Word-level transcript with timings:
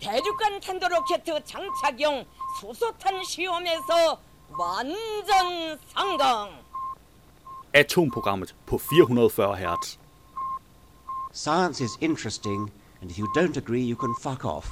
대륙간 0.00 0.60
탄도로켓 0.60 1.24
장착용 1.24 2.24
수소탄 2.60 3.22
시험에서 3.24 4.20
완전 4.58 5.78
성공. 5.94 6.50
Atomprogrammet 7.72 8.54
på 8.66 8.78
440 8.78 9.54
Hz. 9.56 9.98
Science 11.32 11.80
is 11.80 11.96
interesting, 12.00 12.70
and 13.00 13.10
if 13.10 13.18
you 13.18 13.28
don't 13.34 13.56
agree, 13.56 13.82
you 13.82 13.96
can 13.96 14.14
fuck 14.20 14.44
off. 14.44 14.68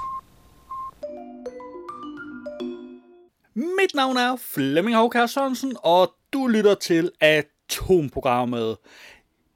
Mit 3.54 3.94
navn 3.94 4.16
er 4.16 4.36
Flemming 4.36 4.96
Håkær 4.96 5.26
Sørensen, 5.26 5.76
og 5.82 6.14
du 6.32 6.46
lytter 6.46 6.74
til 6.74 7.10
Atomprogrammet. 7.20 8.76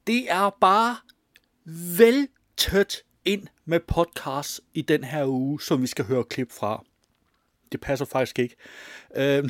Det 0.07 0.31
er 0.31 0.51
bare 0.61 0.97
vel 1.97 2.29
tødt 2.57 3.05
ind 3.28 3.48
med 3.66 3.80
podcast 3.80 4.62
i 4.74 4.82
den 4.82 5.04
her 5.04 5.26
uge, 5.26 5.62
som 5.62 5.82
vi 5.82 5.88
skal 5.88 6.06
høre 6.06 6.24
klip 6.24 6.52
fra. 6.52 6.84
Det 7.72 7.82
passer 7.82 8.06
faktisk 8.06 8.40
ikke. 8.40 8.56
Øh, 9.16 9.50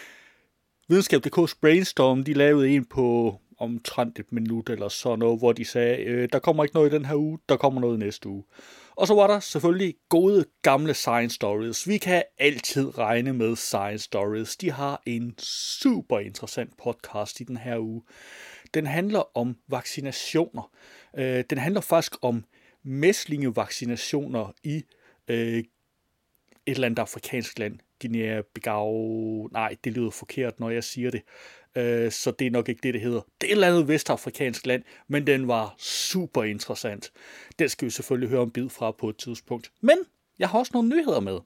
Videnskab.dk's 0.88 1.58
Brainstorm, 1.60 2.24
de 2.24 2.32
lavede 2.32 2.68
en 2.68 2.84
på 2.84 3.36
omtrent 3.58 4.18
et 4.18 4.32
minut 4.32 4.70
eller 4.70 4.88
sådan 4.88 5.18
noget, 5.18 5.38
hvor 5.38 5.52
de 5.52 5.64
sagde, 5.64 6.02
øh, 6.02 6.28
der 6.32 6.38
kommer 6.38 6.64
ikke 6.64 6.74
noget 6.74 6.92
i 6.92 6.94
den 6.94 7.04
her 7.04 7.14
uge, 7.14 7.38
der 7.48 7.56
kommer 7.56 7.80
noget 7.80 7.98
næste 7.98 8.28
uge. 8.28 8.44
Og 8.96 9.06
så 9.06 9.14
var 9.14 9.26
der 9.26 9.40
selvfølgelig 9.40 9.94
gode 10.08 10.44
gamle 10.62 10.94
Science 10.94 11.34
Stories. 11.34 11.88
Vi 11.88 11.98
kan 11.98 12.22
altid 12.38 12.98
regne 12.98 13.32
med 13.32 13.56
Science 13.56 14.04
Stories. 14.04 14.56
De 14.56 14.70
har 14.70 15.02
en 15.06 15.34
super 15.38 16.18
interessant 16.18 16.76
podcast 16.82 17.40
i 17.40 17.44
den 17.44 17.56
her 17.56 17.78
uge. 17.78 18.02
Den 18.74 18.86
handler 18.86 19.36
om 19.38 19.56
vaccinationer. 19.68 20.70
Øh, 21.18 21.44
den 21.50 21.58
handler 21.58 21.80
faktisk 21.80 22.16
om 22.22 22.44
mæslingevaccinationer 22.84 24.52
i 24.62 24.84
øh, 25.28 25.58
et 25.58 25.66
eller 26.66 26.86
andet 26.86 26.98
afrikansk 26.98 27.58
land. 27.58 27.78
Guinea 28.00 28.42
Bissau. 28.54 29.48
Nej, 29.52 29.76
det 29.84 29.92
lyder 29.92 30.10
forkert, 30.10 30.60
når 30.60 30.70
jeg 30.70 30.84
siger 30.84 31.10
det. 31.10 31.22
Øh, 31.76 32.12
så 32.12 32.30
det 32.30 32.46
er 32.46 32.50
nok 32.50 32.68
ikke 32.68 32.80
det, 32.82 32.94
det 32.94 33.02
hedder. 33.02 33.20
Det 33.40 33.46
er 33.46 33.50
et 33.50 33.52
eller 33.52 33.68
andet 33.68 33.88
vestafrikansk 33.88 34.66
land, 34.66 34.82
men 35.08 35.26
den 35.26 35.48
var 35.48 35.74
super 35.78 36.44
interessant. 36.44 37.12
Den 37.58 37.68
skal 37.68 37.86
vi 37.86 37.90
selvfølgelig 37.90 38.28
høre 38.30 38.40
om 38.40 38.50
bid 38.50 38.68
fra 38.68 38.90
på 38.90 39.08
et 39.08 39.16
tidspunkt. 39.16 39.72
Men 39.80 39.98
jeg 40.38 40.48
har 40.48 40.58
også 40.58 40.70
nogle 40.74 40.88
nyheder 40.88 41.20
med. 41.20 41.38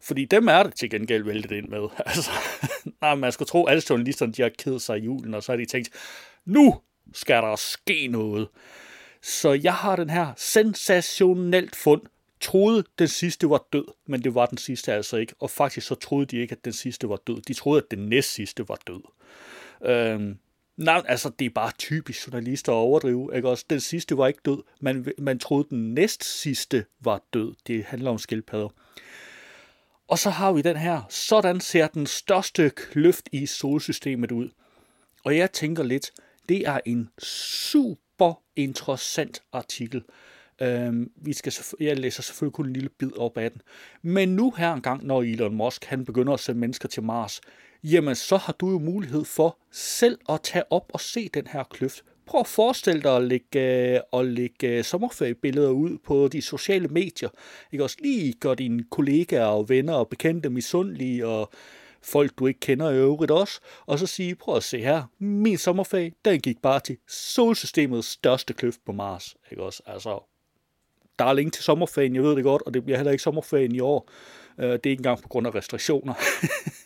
Fordi 0.00 0.24
dem 0.24 0.48
er 0.48 0.62
det 0.62 0.74
til 0.74 0.90
gengæld 0.90 1.24
væltet 1.24 1.52
ind 1.52 1.68
med. 1.68 1.88
Altså, 2.06 2.30
nej, 3.00 3.14
man 3.14 3.32
skal 3.32 3.46
tro, 3.46 3.64
at 3.64 3.70
alle 3.70 3.82
journalisterne 3.90 4.32
de 4.32 4.42
har 4.42 4.48
kedet 4.58 4.82
sig 4.82 4.98
i 4.98 5.02
julen, 5.04 5.34
og 5.34 5.42
så 5.42 5.52
har 5.52 5.56
de 5.56 5.64
tænkt, 5.64 5.90
nu 6.44 6.80
skal 7.12 7.42
der 7.42 7.56
ske 7.56 8.06
noget. 8.06 8.48
Så 9.26 9.52
jeg 9.52 9.74
har 9.74 9.96
den 9.96 10.10
her 10.10 10.32
sensationelt 10.36 11.76
fund. 11.76 12.02
Troede, 12.40 12.84
den 12.98 13.08
sidste 13.08 13.50
var 13.50 13.64
død, 13.72 13.84
men 14.06 14.24
det 14.24 14.34
var 14.34 14.46
den 14.46 14.58
sidste 14.58 14.92
altså 14.92 15.16
ikke. 15.16 15.34
Og 15.40 15.50
faktisk 15.50 15.86
så 15.86 15.94
troede 15.94 16.26
de 16.26 16.36
ikke, 16.36 16.52
at 16.52 16.64
den 16.64 16.72
sidste 16.72 17.08
var 17.08 17.16
død. 17.16 17.40
De 17.40 17.54
troede, 17.54 17.82
at 17.82 17.90
den 17.90 18.08
næst 18.08 18.32
sidste 18.32 18.68
var 18.68 18.78
død. 18.86 19.00
Øhm, 19.84 20.38
nej, 20.76 21.02
altså 21.06 21.30
det 21.38 21.44
er 21.44 21.50
bare 21.50 21.72
typisk 21.78 22.26
journalister 22.26 22.72
at 22.72 22.76
overdrive. 22.76 23.36
Ikke? 23.36 23.48
Også 23.48 23.64
den 23.70 23.80
sidste 23.80 24.16
var 24.16 24.26
ikke 24.26 24.40
død. 24.44 24.62
Man, 24.80 25.12
man 25.18 25.38
troede, 25.38 25.66
den 25.70 25.94
næst 25.94 26.24
sidste 26.24 26.84
var 27.00 27.22
død. 27.32 27.54
Det 27.66 27.84
handler 27.84 28.10
om 28.10 28.18
skildpadder. 28.18 28.68
Og 30.08 30.18
så 30.18 30.30
har 30.30 30.52
vi 30.52 30.62
den 30.62 30.76
her. 30.76 31.02
Sådan 31.08 31.60
ser 31.60 31.86
den 31.86 32.06
største 32.06 32.70
kløft 32.70 33.28
i 33.32 33.46
solsystemet 33.46 34.32
ud. 34.32 34.48
Og 35.24 35.36
jeg 35.36 35.52
tænker 35.52 35.82
lidt, 35.82 36.10
det 36.48 36.68
er 36.68 36.80
en 36.86 37.10
super 37.18 38.03
interessant 38.56 39.42
artikel. 39.52 40.02
Øhm, 40.62 41.10
vi 41.16 41.32
skal, 41.32 41.52
jeg 41.80 41.98
læser 41.98 42.22
selvfølgelig 42.22 42.52
kun 42.54 42.66
en 42.66 42.72
lille 42.72 42.88
bid 42.88 43.16
op 43.16 43.38
af 43.38 43.50
den. 43.50 43.60
Men 44.02 44.28
nu 44.28 44.50
her 44.50 44.72
engang, 44.72 45.04
når 45.04 45.22
Elon 45.22 45.54
Musk 45.54 45.84
han 45.84 46.04
begynder 46.04 46.32
at 46.32 46.40
sende 46.40 46.60
mennesker 46.60 46.88
til 46.88 47.02
Mars, 47.02 47.40
jamen 47.84 48.14
så 48.14 48.36
har 48.36 48.52
du 48.52 48.70
jo 48.70 48.78
mulighed 48.78 49.24
for 49.24 49.58
selv 49.72 50.18
at 50.28 50.40
tage 50.42 50.72
op 50.72 50.90
og 50.94 51.00
se 51.00 51.28
den 51.34 51.46
her 51.46 51.64
kløft. 51.64 52.04
Prøv 52.26 52.40
at 52.40 52.46
forestille 52.46 53.02
dig 53.02 53.16
at 53.16 53.22
lægge, 53.22 53.94
øh, 53.94 54.00
at 54.12 54.26
lægge 54.26 54.68
øh, 54.68 54.84
sommerferiebilleder 54.84 55.70
ud 55.70 55.98
på 56.04 56.28
de 56.28 56.42
sociale 56.42 56.88
medier. 56.88 57.28
Ikke 57.72 57.84
også 57.84 57.96
lige 58.00 58.32
gøre 58.32 58.54
dine 58.54 58.84
kollegaer 58.90 59.44
og 59.44 59.68
venner 59.68 59.94
og 59.94 60.08
bekendte 60.08 60.50
misundelige 60.50 61.26
og 61.26 61.52
folk, 62.04 62.38
du 62.38 62.46
ikke 62.46 62.60
kender 62.60 62.90
i 62.90 62.96
øvrigt 62.96 63.32
også, 63.32 63.60
og 63.86 63.98
så 63.98 64.06
sige, 64.06 64.34
prøv 64.34 64.56
at 64.56 64.62
se 64.62 64.78
her, 64.78 65.02
min 65.18 65.58
sommerferie, 65.58 66.12
den 66.24 66.40
gik 66.40 66.62
bare 66.62 66.80
til 66.80 66.96
solsystemets 67.08 68.08
største 68.08 68.54
kløft 68.54 68.80
på 68.86 68.92
Mars. 68.92 69.36
Ikke 69.50 69.62
også? 69.62 69.82
Altså, 69.86 70.22
der 71.18 71.24
er 71.24 71.32
længe 71.32 71.50
til 71.50 71.64
sommerferien, 71.64 72.14
jeg 72.14 72.22
ved 72.22 72.36
det 72.36 72.44
godt, 72.44 72.62
og 72.62 72.74
det 72.74 72.84
bliver 72.84 72.96
heller 72.98 73.12
ikke 73.12 73.22
sommerferien 73.22 73.74
i 73.74 73.80
år. 73.80 74.10
Øh, 74.58 74.66
det 74.66 74.86
er 74.86 74.90
ikke 74.90 75.00
engang 75.00 75.22
på 75.22 75.28
grund 75.28 75.46
af 75.46 75.54
restriktioner. 75.54 76.14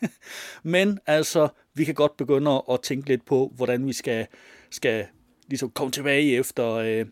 Men 0.62 0.98
altså, 1.06 1.48
vi 1.74 1.84
kan 1.84 1.94
godt 1.94 2.16
begynde 2.16 2.62
at 2.70 2.80
tænke 2.82 3.08
lidt 3.08 3.26
på, 3.26 3.52
hvordan 3.56 3.86
vi 3.86 3.92
skal, 3.92 4.26
skal 4.70 5.06
ligesom 5.48 5.70
komme 5.70 5.90
tilbage 5.90 6.36
efter, 6.36 6.68
øh, 6.72 7.06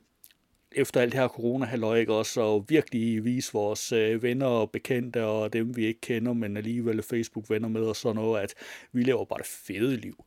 efter 0.77 1.01
alt 1.01 1.13
det 1.13 1.21
her 1.21 1.29
corona 1.29 1.67
halløj 1.67 1.99
ikke 1.99 2.15
også, 2.15 2.41
og 2.41 2.65
virkelig 2.69 3.25
vise 3.25 3.53
vores 3.53 3.93
øh, 3.93 4.23
venner 4.23 4.47
og 4.47 4.71
bekendte 4.71 5.25
og 5.25 5.53
dem, 5.53 5.77
vi 5.77 5.87
ikke 5.87 6.01
kender, 6.01 6.33
men 6.33 6.57
alligevel 6.57 7.03
Facebook-venner 7.03 7.69
med 7.69 7.83
og 7.83 7.97
sådan 7.97 8.17
noget, 8.17 8.41
at 8.41 8.55
vi 8.93 9.03
lever 9.03 9.25
bare 9.25 9.39
det 9.39 9.47
fede 9.47 9.97
liv. 9.97 10.25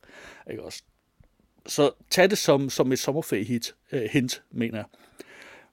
Ikke 0.52 0.64
også? 0.64 0.84
Så 1.66 1.92
tag 2.10 2.30
det 2.30 2.38
som, 2.38 2.70
som 2.70 2.92
et 2.92 3.00
sommerferie-hint, 3.00 3.76
øh, 3.92 4.10
hint, 4.12 4.44
mener 4.52 4.78
jeg. 4.78 4.86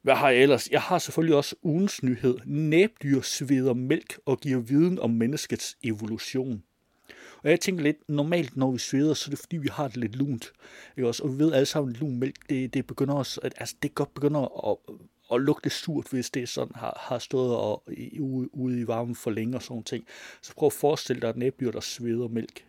Hvad 0.02 0.14
har 0.14 0.30
jeg 0.30 0.42
ellers? 0.42 0.70
Jeg 0.70 0.80
har 0.80 0.98
selvfølgelig 0.98 1.36
også 1.36 1.56
ugens 1.62 2.02
nyhed. 2.02 2.38
Næbdyr 2.44 3.20
sveder 3.20 3.74
mælk 3.74 4.18
og 4.26 4.40
giver 4.40 4.60
viden 4.60 4.98
om 4.98 5.10
menneskets 5.10 5.76
evolution. 5.84 6.62
Og 7.46 7.50
jeg 7.50 7.60
tænker 7.60 7.82
lidt, 7.82 8.08
normalt 8.08 8.56
når 8.56 8.70
vi 8.70 8.78
sveder, 8.78 9.14
så 9.14 9.28
er 9.28 9.30
det 9.30 9.38
fordi, 9.38 9.56
vi 9.56 9.68
har 9.72 9.88
det 9.88 9.96
lidt 9.96 10.16
lunt. 10.16 10.52
Ikke 10.96 11.08
også? 11.08 11.22
Og 11.22 11.32
vi 11.32 11.38
ved 11.38 11.52
alle 11.52 11.66
sammen, 11.66 11.94
at 11.94 12.00
lun 12.00 12.18
mælk, 12.18 12.48
det, 12.48 12.74
det 12.74 12.86
begynder 12.86 13.14
også, 13.14 13.40
at, 13.42 13.54
altså 13.56 13.74
det 13.82 13.94
godt 13.94 14.14
begynder 14.14 14.70
at, 14.70 14.96
og 15.28 15.40
lugte 15.40 15.70
surt, 15.70 16.06
hvis 16.10 16.30
det 16.30 16.48
sådan 16.48 16.74
har, 16.74 16.98
har 17.00 17.18
stået 17.18 17.56
og, 17.56 17.82
i, 17.92 18.20
ude, 18.20 18.54
ude 18.54 18.80
i 18.80 18.86
varmen 18.86 19.14
for 19.14 19.30
længe 19.30 19.56
og 19.56 19.62
sådan 19.62 19.82
ting. 19.82 20.04
Så 20.42 20.54
prøv 20.54 20.66
at 20.66 20.72
forestille 20.72 21.22
dig 21.22 21.28
et 21.28 21.36
næbdyr, 21.36 21.70
der 21.70 21.80
sveder 21.80 22.28
mælk. 22.28 22.66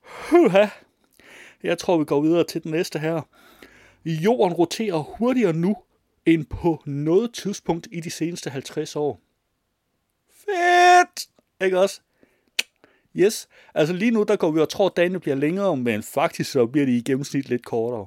Huha! 0.00 0.66
Jeg 1.62 1.78
tror, 1.78 1.98
vi 1.98 2.04
går 2.04 2.20
videre 2.20 2.44
til 2.44 2.62
den 2.62 2.70
næste 2.70 2.98
her. 2.98 3.22
Jorden 4.04 4.54
roterer 4.54 4.98
hurtigere 4.98 5.52
nu, 5.52 5.76
end 6.26 6.46
på 6.46 6.82
noget 6.86 7.34
tidspunkt 7.34 7.88
i 7.92 8.00
de 8.00 8.10
seneste 8.10 8.50
50 8.50 8.96
år. 8.96 9.20
Fedt! 10.30 11.28
Ikke 11.60 11.80
også? 11.80 12.00
Yes. 13.18 13.48
Altså 13.74 13.94
lige 13.94 14.10
nu, 14.10 14.22
der 14.22 14.36
går 14.36 14.50
vi 14.50 14.60
og 14.60 14.68
tror, 14.68 14.86
at 14.86 14.96
dagene 14.96 15.20
bliver 15.20 15.36
længere, 15.36 15.76
men 15.76 16.02
faktisk 16.02 16.50
så 16.50 16.66
bliver 16.66 16.86
de 16.86 16.96
i 16.96 17.02
gennemsnit 17.02 17.48
lidt 17.48 17.64
kortere. 17.64 18.06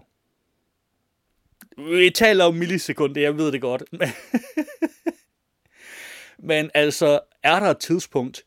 Vi 1.78 2.09
taler 2.09 2.46
om 2.46 2.56
millisekunder, 2.56 3.22
jeg 3.22 3.38
ved 3.38 3.52
det 3.52 3.62
godt. 3.62 3.84
men 6.50 6.72
altså, 6.74 7.19
er 7.44 7.59
der 7.59 7.68
et 7.68 7.78
tidspunkt 7.78 8.46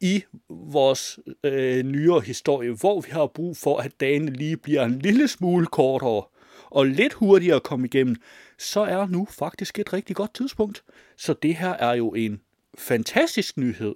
i 0.00 0.24
vores 0.48 1.18
øh, 1.44 1.84
nyere 1.84 2.20
historie, 2.20 2.72
hvor 2.72 3.00
vi 3.00 3.10
har 3.10 3.26
brug 3.26 3.56
for, 3.56 3.78
at 3.78 4.00
dagene 4.00 4.30
lige 4.30 4.56
bliver 4.56 4.84
en 4.84 4.98
lille 4.98 5.28
smule 5.28 5.66
kortere, 5.66 6.22
og 6.70 6.86
lidt 6.86 7.12
hurtigere 7.12 7.56
at 7.56 7.62
komme 7.62 7.86
igennem, 7.86 8.16
så 8.58 8.80
er 8.80 9.06
nu 9.06 9.28
faktisk 9.30 9.78
et 9.78 9.92
rigtig 9.92 10.16
godt 10.16 10.34
tidspunkt. 10.34 10.84
Så 11.16 11.32
det 11.32 11.56
her 11.56 11.70
er 11.70 11.94
jo 11.94 12.10
en 12.10 12.40
fantastisk 12.78 13.56
nyhed. 13.56 13.94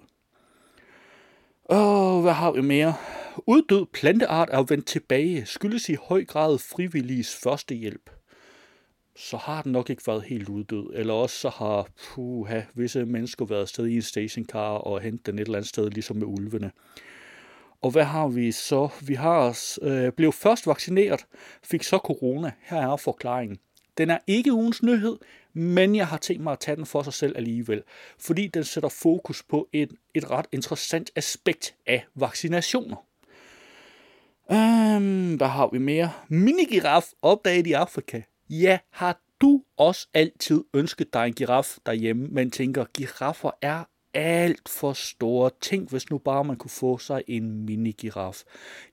Og 1.69 2.21
hvad 2.21 2.33
har 2.33 2.51
vi 2.51 2.61
mere? 2.61 2.93
Uddød 3.37 3.85
planteart 3.93 4.49
er 4.51 4.63
vendt 4.63 4.85
tilbage, 4.85 5.45
skyldes 5.45 5.89
i 5.89 5.95
høj 6.03 6.25
grad 6.25 6.57
frivilliges 6.57 7.35
førstehjælp. 7.43 8.09
Så 9.15 9.37
har 9.37 9.61
den 9.61 9.71
nok 9.71 9.89
ikke 9.89 10.07
været 10.07 10.23
helt 10.23 10.49
uddød. 10.49 10.91
Eller 10.93 11.13
også 11.13 11.35
så 11.35 11.49
har 11.49 11.87
puha, 11.97 12.61
visse 12.73 13.05
mennesker 13.05 13.45
været 13.45 13.61
afsted 13.61 13.85
i 13.85 13.95
en 13.95 14.01
stationcar 14.01 14.71
og 14.71 15.01
hentet 15.01 15.25
den 15.25 15.39
et 15.39 15.41
eller 15.41 15.57
andet 15.57 15.69
sted, 15.69 15.89
ligesom 15.89 16.17
med 16.17 16.27
ulvene. 16.27 16.71
Og 17.81 17.91
hvad 17.91 18.03
har 18.03 18.27
vi 18.27 18.51
så? 18.51 18.89
Vi 19.01 19.13
har 19.13 19.57
øh, 19.81 20.11
blev 20.11 20.31
først 20.31 20.67
vaccineret, 20.67 21.25
fik 21.63 21.83
så 21.83 21.97
corona. 21.97 22.51
Her 22.61 22.91
er 22.91 22.97
forklaringen. 22.97 23.57
Den 23.99 24.09
er 24.09 24.17
ikke 24.27 24.53
ugens 24.53 24.83
nyhed, 24.83 25.17
men 25.53 25.95
jeg 25.95 26.07
har 26.07 26.17
tænkt 26.17 26.43
mig 26.43 26.53
at 26.53 26.59
tage 26.59 26.75
den 26.75 26.85
for 26.85 27.03
sig 27.03 27.13
selv 27.13 27.37
alligevel, 27.37 27.83
fordi 28.19 28.47
den 28.47 28.63
sætter 28.63 28.89
fokus 28.89 29.43
på 29.43 29.69
et, 29.73 29.91
et 30.15 30.31
ret 30.31 30.45
interessant 30.51 31.11
aspekt 31.15 31.75
af 31.87 32.05
vaccinationer. 32.15 32.95
Øhm, 34.51 35.35
hvad 35.35 35.47
har 35.47 35.69
vi 35.71 35.77
mere? 35.77 36.11
Minigiraf 36.29 37.05
opdaget 37.21 37.67
i 37.67 37.73
Afrika. 37.73 38.21
Ja, 38.49 38.79
har 38.91 39.19
du 39.41 39.61
også 39.77 40.07
altid 40.13 40.63
ønsket 40.73 41.13
dig 41.13 41.27
en 41.27 41.33
giraf 41.33 41.77
derhjemme, 41.85 42.27
men 42.27 42.51
tænker, 42.51 42.85
giraffer 42.93 43.51
er 43.61 43.83
alt 44.13 44.69
for 44.69 44.93
store. 44.93 45.51
Tænk, 45.61 45.89
hvis 45.89 46.09
nu 46.09 46.17
bare 46.17 46.43
man 46.43 46.55
kunne 46.55 46.71
få 46.71 46.97
sig 46.97 47.23
en 47.27 47.65
minigiraf. 47.65 48.43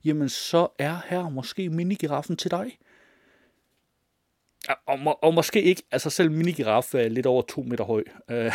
Jamen, 0.05 0.29
så 0.29 0.67
er 0.79 0.97
her 1.09 1.29
måske 1.29 1.69
minigiraffen 1.69 2.37
til 2.37 2.51
dig. 2.51 2.77
Og, 4.85 4.99
må, 4.99 5.11
og 5.11 5.33
måske 5.33 5.61
ikke, 5.61 5.83
altså 5.91 6.09
selv 6.09 6.31
minigiraf 6.31 6.95
er 6.95 7.07
lidt 7.07 7.25
over 7.25 7.41
to 7.41 7.61
meter 7.61 7.83
høj. 7.83 8.03
Øh, 8.31 8.53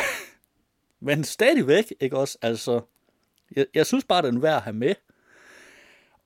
Men 1.06 1.24
stadigvæk, 1.24 1.84
ikke 2.00 2.16
også? 2.16 2.38
Altså, 2.42 2.80
jeg, 3.56 3.66
jeg 3.74 3.86
synes 3.86 4.04
bare, 4.04 4.22
den 4.22 4.36
er 4.36 4.40
værd 4.40 4.56
at 4.56 4.62
have 4.62 4.76
med. 4.76 4.94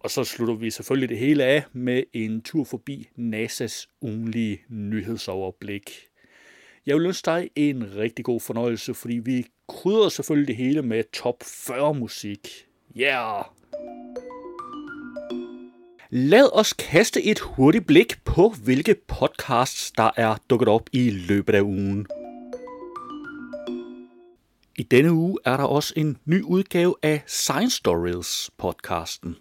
Og 0.00 0.10
så 0.10 0.24
slutter 0.24 0.54
vi 0.54 0.70
selvfølgelig 0.70 1.08
det 1.08 1.18
hele 1.18 1.44
af 1.44 1.64
med 1.72 2.02
en 2.12 2.42
tur 2.42 2.64
forbi 2.64 3.08
NASA's 3.18 3.96
ugenlige 4.00 4.62
nyhedsoverblik. 4.68 5.90
Jeg 6.86 6.96
vil 6.96 7.06
ønske 7.06 7.26
dig 7.26 7.50
en 7.56 7.96
rigtig 7.96 8.24
god 8.24 8.40
fornøjelse, 8.40 8.94
fordi 8.94 9.14
vi 9.14 9.46
krydder 9.68 10.08
selvfølgelig 10.08 10.48
det 10.48 10.56
hele 10.56 10.82
med 10.82 11.04
top 11.12 11.42
40 11.42 11.94
musik. 11.94 12.66
Yeah! 12.96 13.44
Lad 16.11 16.49
os 16.53 16.73
kaste 16.73 17.23
et 17.23 17.38
hurtigt 17.38 17.87
blik 17.87 18.25
på, 18.25 18.55
hvilke 18.64 18.94
podcasts, 19.08 19.93
der 19.93 20.11
er 20.17 20.37
dukket 20.50 20.69
op 20.69 20.82
i 20.93 21.11
løbet 21.11 21.55
af 21.55 21.61
ugen. 21.61 22.06
I 24.79 24.82
denne 24.82 25.12
uge 25.12 25.38
er 25.44 25.56
der 25.56 25.64
også 25.64 25.93
en 25.97 26.17
ny 26.25 26.43
udgave 26.43 26.94
af 27.03 27.23
Science 27.26 27.76
Stories 27.76 28.50
podcasten. 28.58 29.37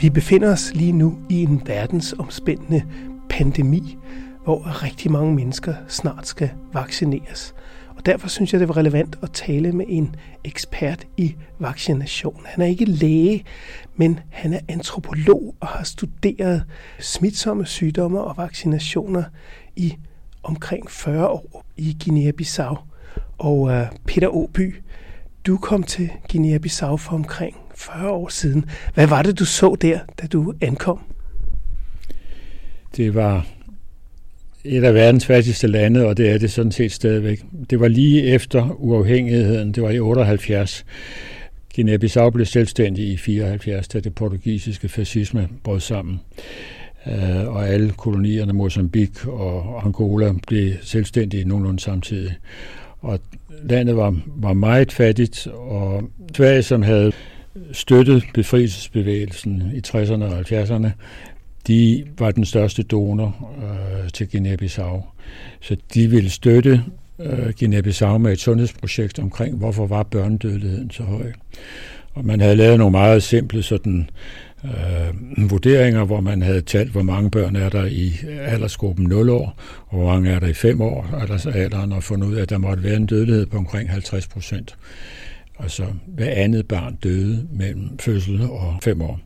Vi 0.00 0.10
befinder 0.10 0.52
os 0.52 0.74
lige 0.74 0.92
nu 0.92 1.18
i 1.30 1.42
en 1.42 1.62
verdensomspændende 1.66 2.82
pandemi, 3.30 3.96
hvor 4.44 4.82
rigtig 4.82 5.10
mange 5.10 5.34
mennesker 5.34 5.74
snart 5.88 6.26
skal 6.26 6.50
vaccineres. 6.72 7.54
Og 8.02 8.06
derfor 8.06 8.28
synes 8.28 8.52
jeg, 8.52 8.60
det 8.60 8.68
var 8.68 8.76
relevant 8.76 9.18
at 9.22 9.30
tale 9.32 9.72
med 9.72 9.84
en 9.88 10.16
ekspert 10.44 11.06
i 11.16 11.34
vaccination. 11.58 12.42
Han 12.44 12.62
er 12.62 12.66
ikke 12.66 12.84
læge, 12.84 13.44
men 13.96 14.20
han 14.30 14.52
er 14.52 14.58
antropolog 14.68 15.54
og 15.60 15.68
har 15.68 15.84
studeret 15.84 16.64
smitsomme 17.00 17.66
sygdomme 17.66 18.20
og 18.20 18.36
vaccinationer 18.36 19.22
i 19.76 19.94
omkring 20.42 20.90
40 20.90 21.28
år 21.28 21.64
i 21.76 21.96
Guinea-Bissau. 22.04 22.76
Og 23.38 23.60
uh, 23.60 23.82
Peter 24.06 24.28
Åby, 24.28 24.74
du 25.46 25.56
kom 25.56 25.82
til 25.82 26.10
Guinea-Bissau 26.32 26.96
for 26.96 27.14
omkring 27.14 27.56
40 27.74 28.10
år 28.10 28.28
siden. 28.28 28.64
Hvad 28.94 29.06
var 29.06 29.22
det, 29.22 29.38
du 29.38 29.44
så 29.44 29.76
der, 29.80 29.98
da 30.22 30.26
du 30.26 30.54
ankom? 30.60 30.98
Det 32.96 33.14
var 33.14 33.46
et 34.64 34.84
af 34.84 34.94
verdens 34.94 35.26
fattigste 35.26 35.66
lande, 35.66 36.06
og 36.06 36.16
det 36.16 36.30
er 36.30 36.38
det 36.38 36.50
sådan 36.50 36.72
set 36.72 36.92
stadigvæk. 36.92 37.42
Det 37.70 37.80
var 37.80 37.88
lige 37.88 38.22
efter 38.22 38.76
uafhængigheden, 38.78 39.72
det 39.72 39.82
var 39.82 39.90
i 39.90 40.00
78. 40.00 40.84
Guinea-Bissau 41.74 42.30
blev 42.30 42.46
selvstændig 42.46 43.08
i 43.08 43.16
74, 43.16 43.88
da 43.88 44.00
det 44.00 44.14
portugisiske 44.14 44.88
fascisme 44.88 45.48
brød 45.64 45.80
sammen. 45.80 46.20
Øh, 47.06 47.48
og 47.48 47.68
alle 47.68 47.90
kolonierne, 47.90 48.52
Mozambique 48.52 49.32
og 49.32 49.86
Angola, 49.86 50.32
blev 50.48 50.72
selvstændige 50.82 51.44
nogenlunde 51.44 51.80
samtidig. 51.80 52.36
Og 53.00 53.20
landet 53.62 53.96
var, 53.96 54.16
var 54.26 54.52
meget 54.52 54.92
fattigt, 54.92 55.46
og 55.46 56.10
Sverige, 56.36 56.62
som 56.62 56.82
havde 56.82 57.12
støttet 57.72 58.24
befrielsesbevægelsen 58.34 59.62
i 59.74 59.80
60'erne 59.86 60.24
og 60.24 60.40
70'erne, 60.40 60.88
de 61.66 62.04
var 62.18 62.30
den 62.30 62.44
største 62.44 62.82
donor 62.82 63.54
øh, 63.62 64.10
til 64.10 64.28
Guinea-Bissau. 64.34 65.02
Så 65.60 65.76
de 65.94 66.08
ville 66.08 66.30
støtte 66.30 66.84
øh, 67.18 67.52
Guinea-Bissau 67.62 68.18
med 68.18 68.32
et 68.32 68.40
sundhedsprojekt 68.40 69.18
omkring, 69.18 69.56
hvorfor 69.56 69.86
var 69.86 70.02
børnedødeligheden 70.02 70.90
så 70.90 71.02
høj. 71.02 71.32
Og 72.14 72.24
man 72.24 72.40
havde 72.40 72.56
lavet 72.56 72.78
nogle 72.78 72.90
meget 72.90 73.22
simple 73.22 73.62
sådan, 73.62 74.10
øh, 74.64 75.50
vurderinger, 75.50 76.04
hvor 76.04 76.20
man 76.20 76.42
havde 76.42 76.60
talt, 76.60 76.90
hvor 76.90 77.02
mange 77.02 77.30
børn 77.30 77.56
er 77.56 77.68
der 77.68 77.84
i 77.84 78.12
aldersgruppen 78.40 79.06
0 79.06 79.30
år, 79.30 79.56
og 79.86 79.98
hvor 79.98 80.06
mange 80.06 80.30
er 80.30 80.38
der 80.38 80.46
i 80.46 80.54
5 80.54 80.80
år, 80.80 81.06
aldersalderen, 81.20 81.92
og 81.92 82.02
fundet 82.02 82.26
ud 82.26 82.34
af, 82.34 82.42
at 82.42 82.50
der 82.50 82.58
måtte 82.58 82.82
være 82.82 82.96
en 82.96 83.06
dødelighed 83.06 83.46
på 83.46 83.56
omkring 83.56 83.90
50 83.90 84.26
procent. 84.26 84.76
Altså 85.58 85.84
hver 86.06 86.30
andet 86.30 86.68
barn 86.68 86.94
døde 86.94 87.46
mellem 87.52 87.98
fødsel 87.98 88.42
og 88.42 88.78
5 88.82 89.02
år. 89.02 89.20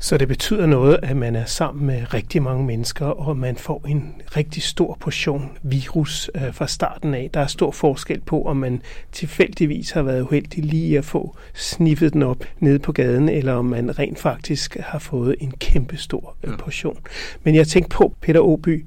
Så 0.00 0.18
det 0.18 0.28
betyder 0.28 0.66
noget, 0.66 0.98
at 1.02 1.16
man 1.16 1.36
er 1.36 1.44
sammen 1.44 1.86
med 1.86 2.14
rigtig 2.14 2.42
mange 2.42 2.64
mennesker, 2.64 3.06
og 3.06 3.36
man 3.36 3.56
får 3.56 3.84
en 3.88 4.14
rigtig 4.36 4.62
stor 4.62 4.96
portion 5.00 5.50
virus 5.62 6.30
øh, 6.34 6.54
fra 6.54 6.66
starten 6.66 7.14
af. 7.14 7.30
Der 7.34 7.40
er 7.40 7.46
stor 7.46 7.70
forskel 7.70 8.20
på, 8.20 8.42
om 8.42 8.56
man 8.56 8.82
tilfældigvis 9.12 9.90
har 9.90 10.02
været 10.02 10.22
uheldig 10.22 10.64
lige 10.64 10.98
at 10.98 11.04
få 11.04 11.36
sniffet 11.54 12.12
den 12.12 12.22
op 12.22 12.44
nede 12.58 12.78
på 12.78 12.92
gaden, 12.92 13.28
eller 13.28 13.52
om 13.52 13.64
man 13.64 13.98
rent 13.98 14.18
faktisk 14.18 14.76
har 14.80 14.98
fået 14.98 15.36
en 15.40 15.50
kæmpe 15.50 15.96
stor 15.96 16.36
øh, 16.44 16.58
portion. 16.58 16.98
Men 17.42 17.54
jeg 17.54 17.66
tænkte 17.66 17.96
på, 17.96 18.14
Peter 18.20 18.40
Åby, 18.40 18.86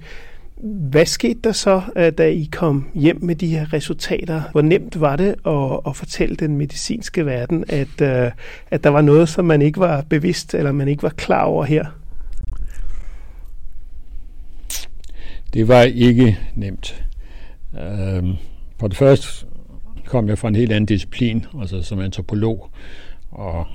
hvad 0.64 1.06
skete 1.06 1.40
der 1.44 1.52
så, 1.52 1.82
øh, 1.96 2.12
da 2.12 2.28
I 2.28 2.50
kom 2.52 2.90
hjem 2.94 3.24
med 3.24 3.36
de 3.36 3.48
her 3.48 3.74
resultater? 3.74 4.42
Hvor 4.52 4.62
nemt 4.62 5.02
var 5.02 5.16
det 5.16 5.36
at, 5.46 5.80
at 5.88 5.96
fortælle 5.96 6.36
den 6.36 6.58
medicinske 6.58 7.26
verden, 7.26 7.64
at, 7.68 8.02
øh, 8.02 8.32
at 8.72 8.84
der 8.84 8.90
var 8.90 9.02
noget, 9.02 9.30
som 9.30 9.46
man 9.46 9.62
ikke 9.62 9.80
var 9.80 10.06
bevidst 10.10 10.54
eller 10.54 10.72
man 10.72 10.88
ikke 10.88 11.04
var 11.04 11.10
klar 11.10 11.44
over 11.44 11.64
her? 11.64 11.86
Det 15.54 15.68
var 15.68 15.82
ikke 15.82 16.38
nemt. 16.56 17.04
Øhm, 17.80 18.34
for 18.80 18.88
det 18.88 18.98
første 18.98 19.46
kom 20.06 20.30
jeg 20.30 20.38
fra 20.38 20.48
en 20.48 20.56
helt 20.56 20.72
anden 20.72 20.86
disciplin, 20.86 21.46
altså 21.60 21.82
som 21.82 22.00
antropolog, 22.00 22.70
og 23.32 23.66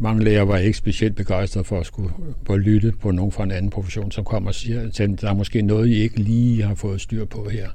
mange 0.00 0.24
læger 0.24 0.42
var 0.42 0.58
ikke 0.58 0.78
specielt 0.78 1.16
begejstrede 1.16 1.64
for 1.64 1.80
at 1.80 1.86
skulle 1.86 2.10
på 2.44 2.52
at 2.52 2.60
lytte 2.60 2.92
på 3.00 3.10
nogen 3.10 3.32
fra 3.32 3.44
en 3.44 3.50
anden 3.50 3.70
profession, 3.70 4.10
som 4.10 4.24
kommer 4.24 4.50
og 4.50 4.54
siger, 4.54 4.80
at 4.80 5.20
der 5.20 5.30
er 5.30 5.34
måske 5.34 5.62
noget, 5.62 5.88
I 5.88 5.94
ikke 5.94 6.16
lige 6.16 6.62
har 6.62 6.74
fået 6.74 7.00
styr 7.00 7.24
på 7.24 7.48
her. 7.48 7.68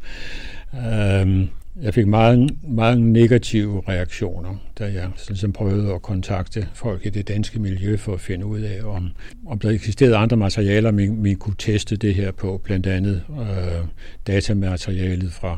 Øhm, 0.74 1.48
jeg 1.81 1.94
fik 1.94 2.07
meget, 2.07 2.50
mange 2.68 3.12
negative 3.12 3.83
reaktioner, 3.88 4.56
da 4.80 4.83
jeg 4.83 5.10
ligesom 5.27 5.51
prøvede 5.51 5.94
at 5.94 6.01
kontakte 6.01 6.68
folk 6.74 7.06
i 7.06 7.10
det 7.10 7.27
danske 7.27 7.60
miljø 7.60 7.98
for 7.98 8.13
at 8.13 8.19
finde 8.19 8.45
ud 8.45 8.60
af, 8.60 8.83
om, 8.83 9.10
om 9.48 9.60
der 9.60 9.69
eksisterede 9.69 10.16
andre 10.16 10.38
materialer, 10.38 10.92
vi, 10.92 11.07
vi 11.07 11.33
kunne 11.33 11.56
teste 11.57 11.95
det 11.95 12.16
her 12.16 12.31
på, 12.31 12.62
blandt 12.63 12.88
andet 12.88 13.24
øh, 13.30 13.86
datamaterialet 14.28 15.33
fra 15.33 15.57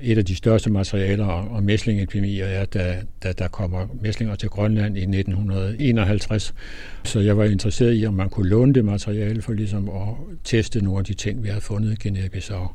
et 0.00 0.18
af 0.18 0.24
de 0.24 0.36
største 0.36 0.70
materialer 0.70 1.26
om 1.26 1.62
mæslingepidemier 1.62 2.46
er, 2.46 2.64
da, 2.64 3.02
da 3.22 3.32
der 3.32 3.48
kommer 3.48 3.86
mæslinger 4.02 4.34
til 4.34 4.48
Grønland 4.48 4.96
i 4.96 5.00
1951. 5.00 6.54
Så 7.04 7.20
jeg 7.20 7.38
var 7.38 7.44
interesseret 7.44 8.00
i, 8.00 8.06
om 8.06 8.14
man 8.14 8.30
kunne 8.30 8.48
låne 8.48 8.74
det 8.74 8.84
materiale 8.84 9.42
for 9.42 9.52
ligesom 9.52 9.88
at 9.88 10.14
teste 10.44 10.84
nogle 10.84 10.98
af 10.98 11.04
de 11.04 11.14
ting, 11.14 11.42
vi 11.42 11.48
havde 11.48 11.60
fundet 11.60 12.04
i 12.04 12.08
Guinea-Bissau. 12.08 12.74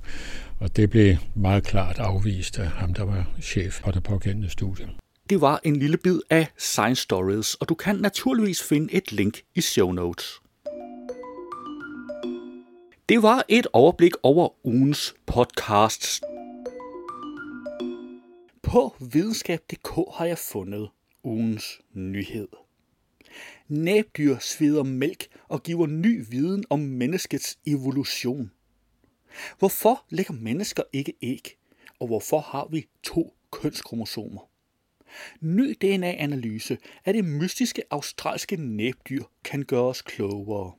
Og 0.59 0.75
det 0.75 0.89
blev 0.89 1.15
meget 1.35 1.63
klart 1.63 1.99
afvist 1.99 2.59
af 2.59 2.67
ham, 2.67 2.93
der 2.93 3.03
var 3.03 3.29
chef 3.41 3.73
for 3.73 3.91
det 3.91 4.03
pågældende 4.03 4.49
studie. 4.49 4.85
Det 5.29 5.41
var 5.41 5.59
en 5.63 5.75
lille 5.75 5.97
bid 5.97 6.19
af 6.29 6.47
Science 6.57 7.01
Stories, 7.01 7.53
og 7.53 7.69
du 7.69 7.75
kan 7.75 7.95
naturligvis 7.95 8.63
finde 8.63 8.93
et 8.93 9.11
link 9.11 9.41
i 9.55 9.61
show 9.61 9.91
notes. 9.91 10.25
Det 13.09 13.23
var 13.23 13.43
et 13.47 13.67
overblik 13.73 14.13
over 14.23 14.49
ugens 14.67 15.15
podcasts. 15.25 16.21
På 18.71 18.95
videnskab.dk 18.99 20.17
har 20.17 20.25
jeg 20.25 20.37
fundet 20.37 20.89
ugens 21.23 21.81
nyhed. 21.93 22.47
Næbdyr 23.67 24.37
sveder 24.39 24.83
mælk 24.83 25.27
og 25.47 25.63
giver 25.63 25.87
ny 25.87 26.25
viden 26.29 26.63
om 26.69 26.79
menneskets 26.79 27.59
evolution. 27.67 28.51
Hvorfor 29.59 30.05
lægger 30.09 30.33
mennesker 30.33 30.83
ikke 30.93 31.13
æg, 31.21 31.57
og 31.99 32.07
hvorfor 32.07 32.39
har 32.39 32.67
vi 32.71 32.87
to 33.03 33.35
kønskromosomer? 33.51 34.49
Ny 35.41 35.77
DNA-analyse 35.81 36.77
af 37.05 37.13
det 37.13 37.25
mystiske 37.25 37.83
australske 37.89 38.55
næbdyr 38.55 39.23
kan 39.43 39.63
gøre 39.63 39.85
os 39.85 40.01
klogere. 40.01 40.73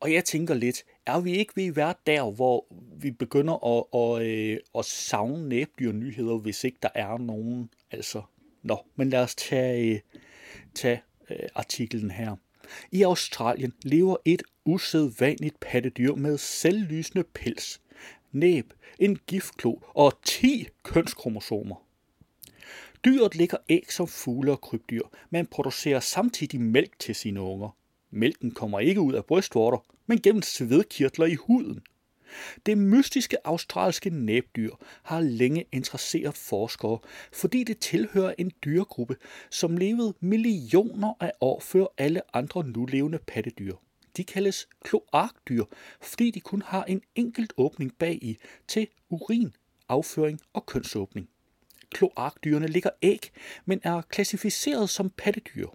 Og 0.00 0.12
jeg 0.12 0.24
tænker 0.24 0.54
lidt, 0.54 0.84
er 1.06 1.20
vi 1.20 1.32
ikke 1.32 1.52
ved 1.56 1.66
at 1.66 1.76
være 1.76 1.94
der, 2.06 2.30
hvor 2.30 2.66
vi 2.96 3.10
begynder 3.10 3.54
at, 3.66 3.84
at, 3.94 4.26
at, 4.28 4.60
at 4.78 4.84
savne 4.84 5.48
næbdyrnyheder, 5.48 6.38
hvis 6.38 6.64
ikke 6.64 6.78
der 6.82 6.88
er 6.94 7.18
nogen? 7.18 7.70
Altså, 7.90 8.22
nå, 8.62 8.78
men 8.96 9.10
lad 9.10 9.22
os 9.22 9.34
tage, 9.34 9.94
øh, 9.94 10.00
tage 10.74 11.02
øh, 11.30 11.48
artiklen 11.54 12.10
her. 12.10 12.36
I 12.92 13.02
Australien 13.02 13.72
lever 13.82 14.16
et 14.24 14.42
usædvanligt 14.64 15.60
pattedyr 15.60 16.14
med 16.14 16.38
selvlysende 16.38 17.24
pels, 17.34 17.80
næb, 18.32 18.72
en 18.98 19.18
giftklo 19.26 19.78
og 19.94 20.12
10 20.24 20.68
kønskromosomer. 20.82 21.76
Dyret 23.04 23.36
lægger 23.36 23.56
æg 23.68 23.92
som 23.92 24.08
fugle 24.08 24.52
og 24.52 24.60
krybdyr, 24.60 25.02
men 25.30 25.46
producerer 25.46 26.00
samtidig 26.00 26.60
mælk 26.60 26.98
til 26.98 27.14
sine 27.14 27.40
unger. 27.40 27.75
Mælken 28.10 28.50
kommer 28.50 28.80
ikke 28.80 29.00
ud 29.00 29.12
af 29.12 29.24
brystvorter, 29.24 29.78
men 30.06 30.20
gennem 30.20 30.42
svedkirtler 30.42 31.26
i 31.26 31.34
huden. 31.34 31.80
Det 32.66 32.78
mystiske 32.78 33.46
australske 33.46 34.10
næbdyr 34.10 34.70
har 35.02 35.20
længe 35.20 35.64
interesseret 35.72 36.36
forskere, 36.36 36.98
fordi 37.32 37.64
det 37.64 37.78
tilhører 37.78 38.34
en 38.38 38.52
dyregruppe, 38.64 39.16
som 39.50 39.76
levede 39.76 40.14
millioner 40.20 41.14
af 41.20 41.32
år 41.40 41.60
før 41.60 41.86
alle 41.98 42.36
andre 42.36 42.64
nulevende 42.64 43.18
pattedyr. 43.26 43.74
De 44.16 44.24
kaldes 44.24 44.68
kloakdyr, 44.84 45.64
fordi 46.00 46.30
de 46.30 46.40
kun 46.40 46.62
har 46.62 46.84
en 46.84 47.02
enkelt 47.14 47.52
åbning 47.56 47.94
bag 47.98 48.18
i 48.22 48.38
til 48.68 48.88
urin, 49.08 49.52
afføring 49.88 50.40
og 50.52 50.66
kønsåbning. 50.66 51.28
Kloakdyrene 51.90 52.66
ligger 52.66 52.90
æg, 53.02 53.30
men 53.64 53.80
er 53.82 54.00
klassificeret 54.00 54.90
som 54.90 55.10
pattedyr. 55.10 55.68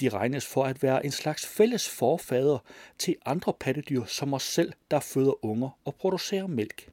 De 0.00 0.08
regnes 0.08 0.46
for 0.46 0.64
at 0.64 0.82
være 0.82 1.04
en 1.04 1.12
slags 1.12 1.46
fælles 1.46 1.88
forfader 1.88 2.58
til 2.98 3.16
andre 3.26 3.52
pattedyr 3.60 4.04
som 4.04 4.34
os 4.34 4.42
selv, 4.42 4.72
der 4.90 5.00
føder 5.00 5.44
unger 5.44 5.78
og 5.84 5.94
producerer 5.94 6.46
mælk. 6.46 6.90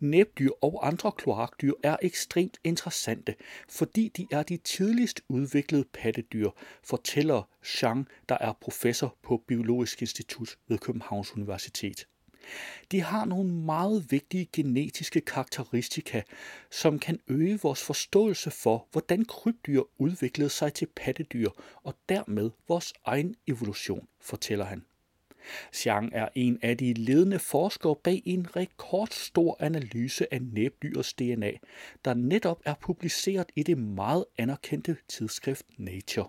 Næbdyr 0.00 0.50
og 0.62 0.86
andre 0.86 1.12
kloakdyr 1.12 1.72
er 1.82 1.96
ekstremt 2.02 2.58
interessante, 2.64 3.34
fordi 3.68 4.08
de 4.16 4.26
er 4.30 4.42
de 4.42 4.56
tidligst 4.56 5.20
udviklede 5.28 5.84
pattedyr, 5.92 6.50
fortæller 6.82 7.42
Zhang, 7.64 8.08
der 8.28 8.38
er 8.40 8.52
professor 8.60 9.16
på 9.22 9.42
Biologisk 9.46 10.00
Institut 10.00 10.56
ved 10.68 10.78
Københavns 10.78 11.36
Universitet. 11.36 12.06
De 12.92 13.00
har 13.00 13.24
nogle 13.24 13.52
meget 13.52 14.06
vigtige 14.10 14.48
genetiske 14.52 15.20
karakteristika, 15.20 16.22
som 16.70 16.98
kan 16.98 17.20
øge 17.28 17.60
vores 17.62 17.82
forståelse 17.82 18.50
for, 18.50 18.86
hvordan 18.92 19.24
krybdyr 19.24 19.82
udviklede 19.98 20.50
sig 20.50 20.74
til 20.74 20.88
pattedyr 20.96 21.50
og 21.82 21.94
dermed 22.08 22.50
vores 22.68 22.92
egen 23.04 23.34
evolution, 23.46 24.08
fortæller 24.20 24.64
han. 24.64 24.84
Xiang 25.74 26.10
er 26.12 26.28
en 26.34 26.58
af 26.62 26.78
de 26.78 26.92
ledende 26.92 27.38
forskere 27.38 27.96
bag 27.96 28.22
en 28.24 28.56
rekordstor 28.56 29.56
analyse 29.60 30.34
af 30.34 30.42
næbdyrets 30.42 31.14
DNA, 31.14 31.52
der 32.04 32.14
netop 32.14 32.60
er 32.64 32.74
publiceret 32.74 33.46
i 33.56 33.62
det 33.62 33.78
meget 33.78 34.24
anerkendte 34.38 34.96
tidsskrift 35.08 35.66
Nature. 35.78 36.28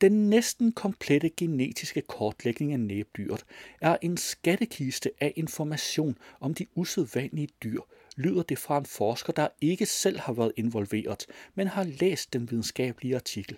Den 0.00 0.30
næsten 0.30 0.72
komplette 0.72 1.30
genetiske 1.30 2.00
kortlægning 2.00 2.72
af 2.72 2.80
næbdyret 2.80 3.44
er 3.80 3.96
en 4.02 4.16
skattekiste 4.16 5.10
af 5.20 5.32
information 5.36 6.18
om 6.40 6.54
de 6.54 6.66
usædvanlige 6.74 7.48
dyr, 7.62 7.80
lyder 8.16 8.42
det 8.42 8.58
fra 8.58 8.78
en 8.78 8.86
forsker, 8.86 9.32
der 9.32 9.48
ikke 9.60 9.86
selv 9.86 10.18
har 10.18 10.32
været 10.32 10.52
involveret, 10.56 11.26
men 11.54 11.66
har 11.66 11.84
læst 11.84 12.32
den 12.32 12.50
videnskabelige 12.50 13.14
artikel. 13.14 13.56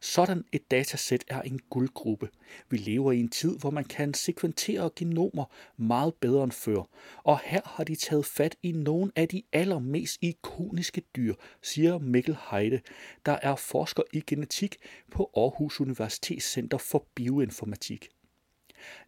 Sådan 0.00 0.44
et 0.52 0.70
datasæt 0.70 1.24
er 1.28 1.42
en 1.42 1.60
guldgruppe. 1.70 2.28
Vi 2.70 2.76
lever 2.76 3.12
i 3.12 3.20
en 3.20 3.28
tid, 3.28 3.58
hvor 3.58 3.70
man 3.70 3.84
kan 3.84 4.14
sekventere 4.14 4.90
genomer 4.96 5.44
meget 5.76 6.14
bedre 6.14 6.44
end 6.44 6.52
før, 6.52 6.82
og 7.24 7.40
her 7.44 7.60
har 7.64 7.84
de 7.84 7.94
taget 7.94 8.26
fat 8.26 8.56
i 8.62 8.72
nogle 8.72 9.12
af 9.16 9.28
de 9.28 9.42
allermest 9.52 10.18
ikoniske 10.22 11.02
dyr, 11.16 11.34
siger 11.62 11.98
Mikkel 11.98 12.36
Heide, 12.50 12.80
der 13.26 13.38
er 13.42 13.56
forsker 13.56 14.02
i 14.12 14.22
genetik 14.26 14.76
på 15.10 15.30
Aarhus 15.36 15.80
Universitetscenter 15.80 16.78
for 16.78 17.06
Bioinformatik. 17.14 18.08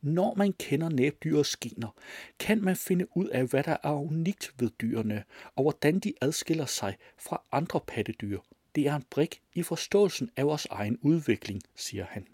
Når 0.02 0.34
man 0.34 0.52
kender 0.52 0.88
næbdyrets 0.88 1.56
gener, 1.56 1.94
kan 2.38 2.64
man 2.64 2.76
finde 2.76 3.16
ud 3.16 3.26
af, 3.26 3.46
hvad 3.46 3.62
der 3.62 3.76
er 3.82 3.92
unikt 3.92 4.54
ved 4.58 4.70
dyrene, 4.80 5.24
og 5.56 5.62
hvordan 5.62 5.98
de 5.98 6.12
adskiller 6.20 6.66
sig 6.66 6.96
fra 7.18 7.42
andre 7.52 7.80
pattedyr, 7.86 8.38
det 8.74 8.86
er 8.86 8.96
en 8.96 9.04
brik 9.10 9.40
i 9.54 9.62
forståelsen 9.62 10.30
af 10.36 10.46
vores 10.46 10.66
egen 10.70 10.98
udvikling, 11.02 11.62
siger 11.76 12.04
han. 12.04 12.26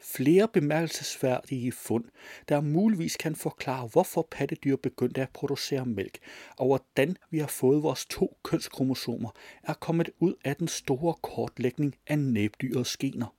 Flere 0.00 0.48
bemærkelsesværdige 0.48 1.72
fund, 1.72 2.04
der 2.48 2.60
muligvis 2.60 3.16
kan 3.16 3.36
forklare, 3.36 3.86
hvorfor 3.86 4.28
pattedyr 4.30 4.76
begyndte 4.76 5.22
at 5.22 5.30
producere 5.30 5.86
mælk, 5.86 6.18
og 6.56 6.66
hvordan 6.66 7.16
vi 7.30 7.38
har 7.38 7.46
fået 7.46 7.82
vores 7.82 8.06
to 8.06 8.38
kønskromosomer, 8.42 9.30
er 9.62 9.74
kommet 9.74 10.10
ud 10.18 10.34
af 10.44 10.56
den 10.56 10.68
store 10.68 11.14
kortlægning 11.22 11.96
af 12.06 12.18
næbdyrets 12.18 12.96
gener. 12.96 13.34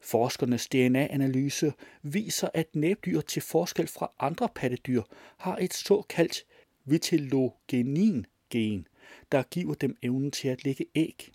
Forskernes 0.00 0.68
DNA-analyse 0.68 1.72
viser, 2.02 2.48
at 2.54 2.76
næbdyr 2.76 3.20
til 3.20 3.42
forskel 3.42 3.86
fra 3.86 4.10
andre 4.18 4.48
pattedyr 4.54 5.02
har 5.38 5.56
et 5.56 5.74
såkaldt 5.74 6.44
vitellogenin-gen, 6.84 8.86
der 9.32 9.42
giver 9.42 9.74
dem 9.74 9.96
evnen 10.02 10.30
til 10.30 10.48
at 10.48 10.64
lægge 10.64 10.86
æg. 10.94 11.32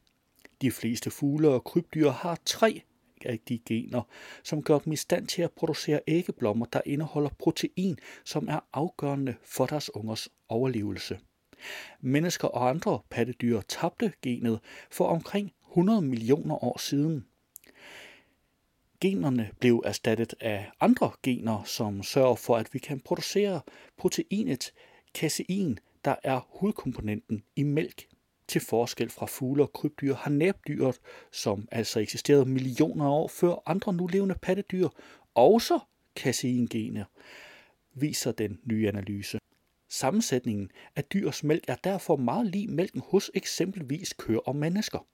De 0.62 0.72
fleste 0.72 1.12
fugle 1.12 1.50
og 1.50 1.64
krybdyr 1.64 2.10
har 2.10 2.40
tre 2.46 2.82
af 3.26 3.40
de 3.50 3.60
gener, 3.66 4.02
som 4.44 4.64
gør 4.64 4.80
dem 4.80 4.94
i 4.94 4.96
stand 4.96 5.28
til 5.28 5.42
at 5.42 5.52
producere 5.52 6.00
æggeblommer, 6.08 6.66
der 6.66 6.82
indeholder 6.86 7.30
protein, 7.40 8.00
som 8.24 8.48
er 8.48 8.60
afgørende 8.74 9.36
for 9.44 9.66
deres 9.66 9.96
ungers 9.96 10.30
overlevelse. 10.50 11.20
Mennesker 12.02 12.48
og 12.48 12.70
andre 12.70 13.00
pattedyr 13.10 13.62
tabte 13.62 14.14
genet 14.22 14.60
for 14.92 15.08
omkring 15.08 15.52
100 15.70 16.02
millioner 16.02 16.64
år 16.64 16.78
siden. 16.80 17.26
Generne 19.02 19.52
blev 19.60 19.82
erstattet 19.86 20.34
af 20.40 20.72
andre 20.80 21.12
gener, 21.24 21.64
som 21.64 22.04
sørger 22.04 22.36
for, 22.36 22.58
at 22.58 22.74
vi 22.74 22.80
kan 22.80 23.00
producere 23.00 23.62
proteinet 23.98 24.74
casein, 25.14 25.80
der 26.06 26.16
er 26.24 26.40
hovedkomponenten 26.50 27.44
i 27.56 27.64
mælk. 27.64 28.08
Til 28.48 28.62
forskel 28.62 29.10
fra 29.10 29.26
fugle 29.26 29.64
og 29.64 29.74
krybdyr 29.74 30.16
har 30.16 30.32
næbdyret, 30.32 31.00
som 31.32 31.68
altså 31.72 32.00
eksisterede 32.00 32.46
millioner 32.46 33.06
af 33.06 33.10
år 33.10 33.28
før 33.28 33.56
andre 33.66 33.94
nulevende 33.94 34.36
pattedyr, 34.42 34.90
også 35.34 35.80
kaseingener, 36.16 37.06
viser 37.94 38.32
den 38.32 38.60
nye 38.66 38.88
analyse. 38.88 39.40
Sammensætningen 39.90 40.72
af 40.96 41.04
dyrs 41.04 41.44
mælk 41.44 41.64
er 41.68 41.76
derfor 41.76 42.16
meget 42.16 42.48
lig 42.48 42.70
mælken 42.70 43.02
hos 43.06 43.32
eksempelvis 43.34 44.14
køer 44.14 44.40
og 44.40 44.56
mennesker. 44.56 45.08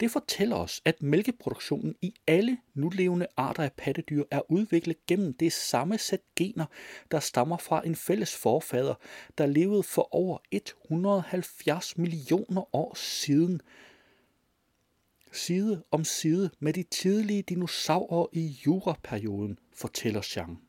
Det 0.00 0.10
fortæller 0.10 0.56
os, 0.56 0.82
at 0.84 1.02
mælkeproduktionen 1.02 1.94
i 2.02 2.14
alle 2.26 2.58
nulevende 2.74 3.26
arter 3.36 3.62
af 3.62 3.72
pattedyr 3.72 4.24
er 4.30 4.50
udviklet 4.50 5.06
gennem 5.06 5.32
det 5.32 5.52
samme 5.52 5.98
sæt 5.98 6.20
gener, 6.36 6.66
der 7.10 7.20
stammer 7.20 7.56
fra 7.56 7.86
en 7.86 7.96
fælles 7.96 8.36
forfader, 8.36 8.94
der 9.38 9.46
levede 9.46 9.82
for 9.82 10.14
over 10.14 10.38
170 10.50 11.98
millioner 11.98 12.74
år 12.74 12.94
siden. 12.94 13.60
Side 15.32 15.82
om 15.90 16.04
side 16.04 16.50
med 16.58 16.72
de 16.72 16.82
tidlige 16.82 17.42
dinosaurer 17.42 18.26
i 18.32 18.58
juraperioden, 18.66 19.58
fortæller 19.74 20.22
Chang. 20.22 20.62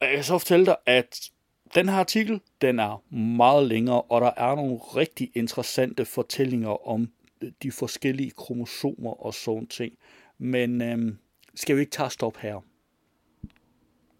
Og 0.00 0.06
jeg 0.06 0.14
kan 0.14 0.24
så 0.24 0.38
fortælle 0.38 0.66
dig, 0.66 0.76
at 0.86 1.30
den 1.74 1.88
her 1.88 1.96
artikel, 1.96 2.40
den 2.60 2.78
er 2.78 3.14
meget 3.14 3.66
længere, 3.66 4.02
og 4.02 4.20
der 4.20 4.30
er 4.36 4.54
nogle 4.54 4.76
rigtig 4.76 5.30
interessante 5.34 6.04
fortællinger 6.04 6.88
om 6.88 7.08
øh, 7.42 7.52
de 7.62 7.72
forskellige 7.72 8.30
kromosomer 8.30 9.26
og 9.26 9.34
sådan 9.34 9.66
ting. 9.66 9.92
Men 10.38 10.82
øhm, 10.82 11.18
skal 11.54 11.76
vi 11.76 11.80
ikke 11.80 11.90
tage 11.90 12.10
stop 12.10 12.36
her? 12.36 12.64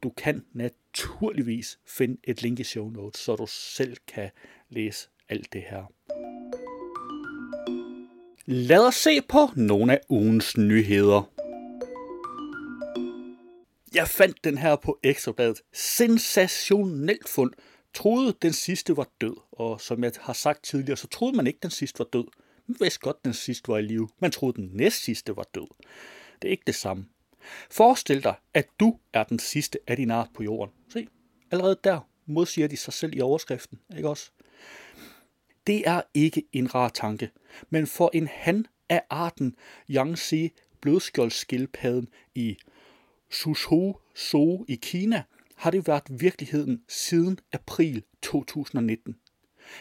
Du 0.03 0.11
kan 0.11 0.45
naturligvis 0.53 1.79
finde 1.87 2.17
et 2.25 2.43
link 2.43 2.61
i 2.61 2.65
show 2.65 2.91
notes, 2.91 3.21
så 3.21 3.37
du 3.37 3.47
selv 3.49 3.97
kan 4.07 4.31
læse 4.69 5.09
alt 5.29 5.53
det 5.53 5.63
her. 5.71 5.85
Lad 8.47 8.87
os 8.87 8.95
se 8.95 9.21
på 9.29 9.39
nogle 9.57 9.93
af 9.93 10.01
ugens 10.09 10.57
nyheder. 10.57 11.32
Jeg 13.95 14.09
fandt 14.09 14.45
den 14.45 14.59
her 14.59 14.77
på 14.77 14.99
Ekstrabladet. 15.03 15.63
Sensationelt 15.73 17.29
fund. 17.29 17.53
Troede 17.95 18.35
den 18.43 18.53
sidste 18.53 18.97
var 18.97 19.09
død, 19.21 19.37
og 19.53 19.81
som 19.81 20.05
jeg 20.05 20.13
har 20.21 20.33
sagt 20.33 20.65
tidligere, 20.65 20.97
så 20.97 21.07
troede 21.07 21.37
man 21.37 21.47
ikke 21.47 21.59
den 21.63 21.71
sidste 21.71 21.99
var 21.99 22.05
død. 22.05 22.25
Man 22.67 22.77
vidste 22.81 23.01
godt, 23.01 23.25
den 23.25 23.33
sidste 23.33 23.69
var 23.69 23.79
i 23.79 23.83
live. 23.83 24.09
Man 24.19 24.31
troede 24.31 24.63
den 24.63 24.71
næst 24.73 25.05
sidste 25.05 25.37
var 25.37 25.47
død. 25.55 25.67
Det 26.43 26.49
er 26.49 26.53
ikke 26.53 26.63
det 26.67 26.75
samme. 26.75 27.07
Forestil 27.71 28.25
dig, 28.25 28.35
at 28.55 28.69
du 28.81 28.99
er 29.13 29.25
den 29.25 29.39
sidste 29.39 29.79
af 29.87 29.97
din 29.97 30.11
art 30.11 30.29
på 30.35 30.43
jorden. 30.43 30.75
Se, 30.89 31.09
allerede 31.51 31.77
der 31.85 32.01
modsiger 32.27 32.69
de 32.69 32.77
sig 32.77 32.93
selv 32.93 33.17
i 33.17 33.21
overskriften, 33.21 33.79
ikke 33.97 34.09
også? 34.09 34.31
Det 35.67 35.89
er 35.89 36.03
ikke 36.15 36.43
en 36.53 36.75
rar 36.75 36.89
tanke, 36.89 37.31
men 37.71 37.87
for 37.87 38.11
en 38.15 38.29
han 38.33 38.67
af 38.89 39.03
arten 39.11 39.57
Yangtze 39.91 40.51
blødskjoldskildpadden 40.81 42.09
i 42.35 42.57
Suzhou 43.33 43.97
Zoo 44.17 44.65
i 44.69 44.75
Kina 44.75 45.23
har 45.57 45.71
det 45.71 45.87
været 45.87 46.21
virkeligheden 46.21 46.83
siden 46.89 47.39
april 47.53 48.03
2019. 48.23 49.17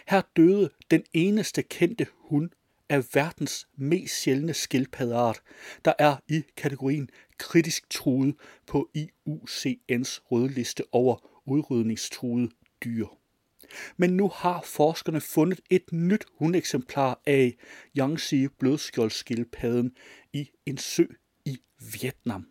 Her 0.08 0.22
døde 0.36 0.70
den 0.92 1.04
eneste 1.14 1.64
kendte 1.64 2.08
hund 2.14 2.50
af 2.90 3.04
verdens 3.14 3.68
mest 3.76 4.22
sjældne 4.22 4.54
skildpaddeart, 4.54 5.42
der 5.86 5.94
er 6.00 6.16
i 6.28 6.44
kategorien 6.58 7.10
kritisk 7.38 7.90
truet 7.90 8.36
på 8.68 8.90
IUCN's 8.98 10.20
rødliste 10.32 10.84
over 10.92 11.42
udrydningstruede 11.46 12.50
dyr. 12.84 13.08
Men 13.98 14.18
nu 14.18 14.32
har 14.36 14.62
forskerne 14.62 15.22
fundet 15.22 15.62
et 15.70 15.92
nyt 15.92 16.26
hundeksemplar 16.38 17.22
af 17.26 17.56
Yangtze 17.98 18.50
blødskjoldskildpadden 18.50 19.96
i 20.34 20.50
en 20.66 20.78
sø 20.78 21.06
i 21.46 21.58
Vietnam 21.94 22.48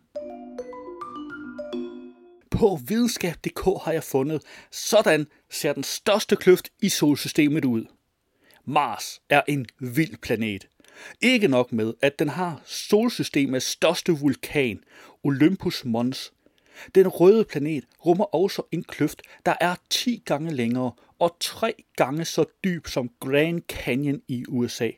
på 2.61 2.79
videnskab.dk 2.87 3.83
har 3.83 3.91
jeg 3.91 4.03
fundet, 4.03 4.41
sådan 4.71 5.27
ser 5.49 5.73
den 5.73 5.83
største 5.83 6.35
kløft 6.35 6.69
i 6.81 6.89
solsystemet 6.89 7.65
ud. 7.65 7.85
Mars 8.65 9.21
er 9.29 9.41
en 9.47 9.65
vild 9.79 10.17
planet. 10.17 10.67
Ikke 11.21 11.47
nok 11.47 11.71
med, 11.71 11.93
at 12.01 12.19
den 12.19 12.29
har 12.29 12.61
solsystemets 12.65 13.65
største 13.65 14.11
vulkan, 14.11 14.83
Olympus 15.23 15.85
Mons. 15.85 16.33
Den 16.95 17.07
røde 17.07 17.45
planet 17.45 17.83
rummer 18.05 18.35
også 18.35 18.61
en 18.71 18.83
kløft, 18.83 19.21
der 19.45 19.53
er 19.61 19.75
10 19.89 20.23
gange 20.25 20.53
længere 20.53 20.91
og 21.19 21.35
3 21.39 21.73
gange 21.95 22.25
så 22.25 22.45
dyb 22.63 22.87
som 22.87 23.09
Grand 23.19 23.61
Canyon 23.69 24.21
i 24.27 24.45
USA. 24.47 24.89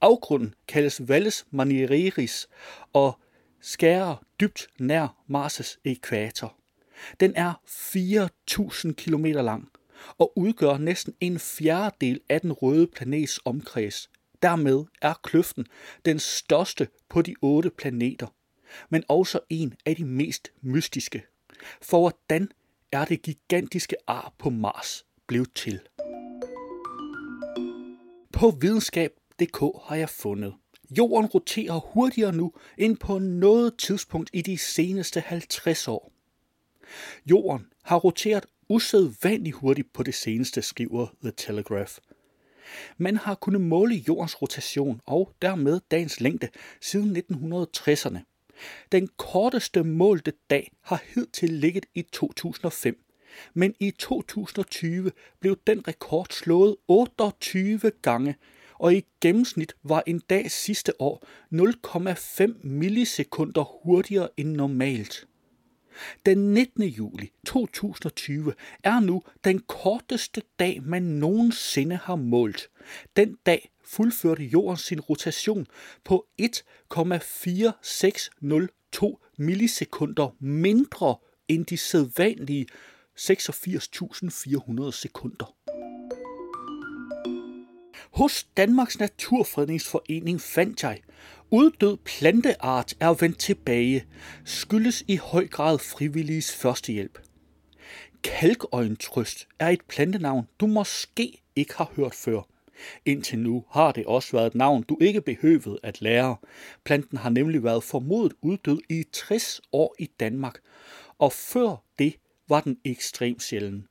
Afgrunden 0.00 0.54
kaldes 0.68 1.08
Valles 1.08 1.46
Manieris 1.50 2.48
og 2.92 3.18
skærer 3.60 4.24
dybt 4.40 4.68
nær 4.78 5.24
Mars' 5.28 5.80
ekvator. 5.84 6.59
Den 7.20 7.32
er 7.36 7.52
4.000 7.66 8.92
km 8.92 9.24
lang 9.24 9.68
og 10.18 10.38
udgør 10.38 10.78
næsten 10.78 11.14
en 11.20 11.38
fjerdedel 11.38 12.20
af 12.28 12.40
den 12.40 12.52
røde 12.52 12.86
planets 12.86 13.40
omkreds. 13.44 14.10
Dermed 14.42 14.84
er 15.02 15.14
kløften 15.22 15.66
den 16.04 16.18
største 16.18 16.88
på 17.08 17.22
de 17.22 17.34
otte 17.42 17.70
planeter, 17.70 18.26
men 18.88 19.04
også 19.08 19.40
en 19.50 19.74
af 19.86 19.96
de 19.96 20.04
mest 20.04 20.52
mystiske. 20.60 21.22
For 21.82 21.98
hvordan 21.98 22.48
er 22.92 23.04
det 23.04 23.22
gigantiske 23.22 23.96
ar 24.06 24.34
på 24.38 24.50
Mars 24.50 25.06
blevet 25.26 25.54
til? 25.54 25.80
På 28.32 28.50
videnskab.dk 28.60 29.60
har 29.88 29.96
jeg 29.96 30.08
fundet. 30.08 30.54
Jorden 30.90 31.26
roterer 31.26 31.80
hurtigere 31.92 32.32
nu 32.32 32.52
end 32.78 32.96
på 32.96 33.18
noget 33.18 33.78
tidspunkt 33.78 34.30
i 34.32 34.42
de 34.42 34.58
seneste 34.58 35.20
50 35.20 35.88
år. 35.88 36.12
Jorden 37.26 37.66
har 37.82 37.96
roteret 37.96 38.46
usædvanligt 38.68 39.56
hurtigt 39.56 39.92
på 39.92 40.02
det 40.02 40.14
seneste, 40.14 40.62
skriver 40.62 41.06
The 41.22 41.32
Telegraph. 41.36 41.92
Man 42.96 43.16
har 43.16 43.34
kunnet 43.34 43.60
måle 43.60 43.94
jordens 43.94 44.42
rotation 44.42 45.00
og 45.06 45.32
dermed 45.42 45.80
dagens 45.90 46.20
længde 46.20 46.48
siden 46.80 47.16
1960'erne. 47.16 48.18
Den 48.92 49.08
korteste 49.16 49.84
målte 49.84 50.32
dag 50.50 50.72
har 50.80 51.02
hidtil 51.14 51.50
ligget 51.50 51.86
i 51.94 52.02
2005, 52.02 53.04
men 53.54 53.74
i 53.80 53.90
2020 53.90 55.12
blev 55.40 55.58
den 55.66 55.88
rekord 55.88 56.26
slået 56.30 56.76
28 56.88 57.92
gange, 58.02 58.36
og 58.74 58.94
i 58.94 59.06
gennemsnit 59.20 59.74
var 59.82 60.02
en 60.06 60.18
dag 60.18 60.50
sidste 60.50 61.00
år 61.00 61.26
0,5 61.52 62.66
millisekunder 62.66 63.64
hurtigere 63.84 64.28
end 64.36 64.48
normalt. 64.56 65.26
Den 66.26 66.54
19. 66.54 66.82
juli 66.82 67.30
2020 67.46 68.54
er 68.84 69.00
nu 69.00 69.22
den 69.44 69.58
korteste 69.58 70.42
dag, 70.58 70.82
man 70.82 71.02
nogensinde 71.02 71.96
har 71.96 72.16
målt. 72.16 72.70
Den 73.16 73.36
dag 73.46 73.70
fuldførte 73.84 74.44
jorden 74.44 74.76
sin 74.76 75.00
rotation 75.00 75.66
på 76.04 76.26
1,4602 76.42 79.34
millisekunder 79.38 80.36
mindre 80.40 81.16
end 81.48 81.66
de 81.66 81.76
sædvanlige 81.76 82.66
86.400 83.18 84.92
sekunder. 84.92 85.54
Hos 88.12 88.46
Danmarks 88.56 88.98
Naturfredningsforening 88.98 90.40
fandt 90.40 90.82
jeg, 90.82 91.00
uddød 91.50 91.96
planteart 91.96 92.94
er 93.00 93.14
vendt 93.14 93.38
tilbage, 93.38 94.04
skyldes 94.44 95.04
i 95.08 95.16
høj 95.16 95.46
grad 95.46 95.78
frivilliges 95.78 96.56
førstehjælp. 96.56 97.18
Kalkøjentrøst 98.22 99.48
er 99.58 99.68
et 99.68 99.80
plantenavn, 99.88 100.48
du 100.60 100.66
måske 100.66 101.42
ikke 101.56 101.74
har 101.76 101.92
hørt 101.96 102.14
før. 102.14 102.42
Indtil 103.04 103.38
nu 103.38 103.64
har 103.70 103.92
det 103.92 104.06
også 104.06 104.32
været 104.32 104.46
et 104.46 104.54
navn, 104.54 104.82
du 104.82 104.98
ikke 105.00 105.20
behøvede 105.20 105.78
at 105.82 106.02
lære. 106.02 106.36
Planten 106.84 107.18
har 107.18 107.30
nemlig 107.30 107.64
været 107.64 107.84
formodet 107.84 108.32
uddød 108.42 108.80
i 108.88 109.04
60 109.12 109.60
år 109.72 109.94
i 109.98 110.10
Danmark, 110.20 110.58
og 111.18 111.32
før 111.32 111.84
det 111.98 112.14
var 112.48 112.60
den 112.60 112.78
ekstremt 112.84 113.42
sjælden. 113.42 113.86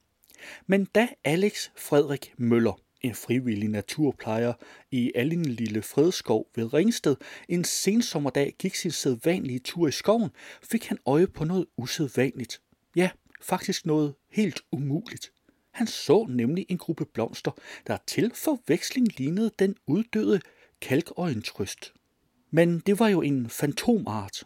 Men 0.67 0.85
da 0.85 1.07
Alex 1.23 1.69
Frederik 1.75 2.33
Møller, 2.37 2.79
en 3.01 3.15
frivillig 3.15 3.69
naturplejer 3.69 4.53
i 4.91 5.11
Allen 5.15 5.45
Lille 5.45 5.81
Fredskov 5.81 6.47
ved 6.55 6.73
Ringsted, 6.73 7.15
en 7.49 7.63
sensommerdag 7.63 8.55
gik 8.59 8.75
sin 8.75 8.91
sædvanlige 8.91 9.59
tur 9.59 9.87
i 9.87 9.91
skoven, 9.91 10.29
fik 10.63 10.85
han 10.85 10.97
øje 11.05 11.27
på 11.27 11.43
noget 11.43 11.65
usædvanligt. 11.77 12.61
Ja, 12.95 13.09
faktisk 13.41 13.85
noget 13.85 14.13
helt 14.31 14.61
umuligt. 14.71 15.31
Han 15.71 15.87
så 15.87 16.25
nemlig 16.29 16.65
en 16.69 16.77
gruppe 16.77 17.05
blomster, 17.05 17.51
der 17.87 17.97
til 18.07 18.31
forveksling 18.35 19.07
lignede 19.17 19.51
den 19.59 19.75
uddøde 19.87 20.41
kalkøjentrøst. 20.81 21.93
Men 22.51 22.79
det 22.79 22.99
var 22.99 23.07
jo 23.07 23.21
en 23.21 23.49
fantomart. 23.49 24.43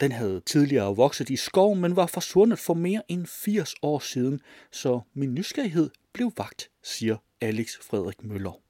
Den 0.00 0.12
havde 0.12 0.40
tidligere 0.40 0.96
vokset 0.96 1.30
i 1.30 1.36
skoven, 1.36 1.80
men 1.80 1.96
var 1.96 2.06
forsvundet 2.06 2.58
for 2.58 2.74
mere 2.74 3.02
end 3.08 3.26
80 3.26 3.74
år 3.82 3.98
siden, 3.98 4.40
så 4.72 5.00
min 5.14 5.34
nysgerrighed 5.34 5.90
blev 6.12 6.32
vagt, 6.36 6.70
siger 6.82 7.16
Alex 7.40 7.76
Frederik 7.82 8.24
Møller. 8.24 8.60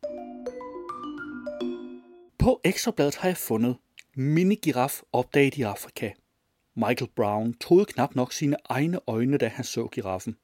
På 2.39 2.61
Ekstrabladet 2.65 3.17
har 3.17 3.29
jeg 3.29 3.37
fundet 3.37 3.77
minigiraf 4.17 5.01
opdaget 5.13 5.57
i 5.57 5.63
Afrika. 5.63 6.11
Michael 6.77 7.11
Brown 7.17 7.55
troede 7.61 7.85
knap 7.85 8.15
nok 8.15 8.33
sine 8.33 8.57
egne 8.65 8.99
øjne, 9.07 9.39
da 9.39 9.49
han 9.49 9.65
så 9.65 9.87
giraffen. 9.87 10.37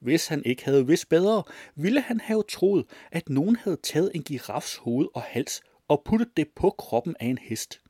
Hvis 0.00 0.26
han 0.26 0.42
ikke 0.44 0.64
havde 0.64 0.86
vidst 0.86 1.08
bedre, 1.08 1.42
ville 1.74 2.00
han 2.00 2.20
have 2.20 2.42
troet, 2.48 2.86
at 3.10 3.28
nogen 3.28 3.56
havde 3.56 3.76
taget 3.82 4.10
en 4.14 4.22
girafs 4.22 4.76
hoved 4.76 5.06
og 5.14 5.22
hals 5.22 5.62
og 5.88 6.02
puttet 6.04 6.36
det 6.36 6.48
på 6.56 6.70
kroppen 6.70 7.16
af 7.20 7.26
en 7.26 7.38
hest. 7.38 7.80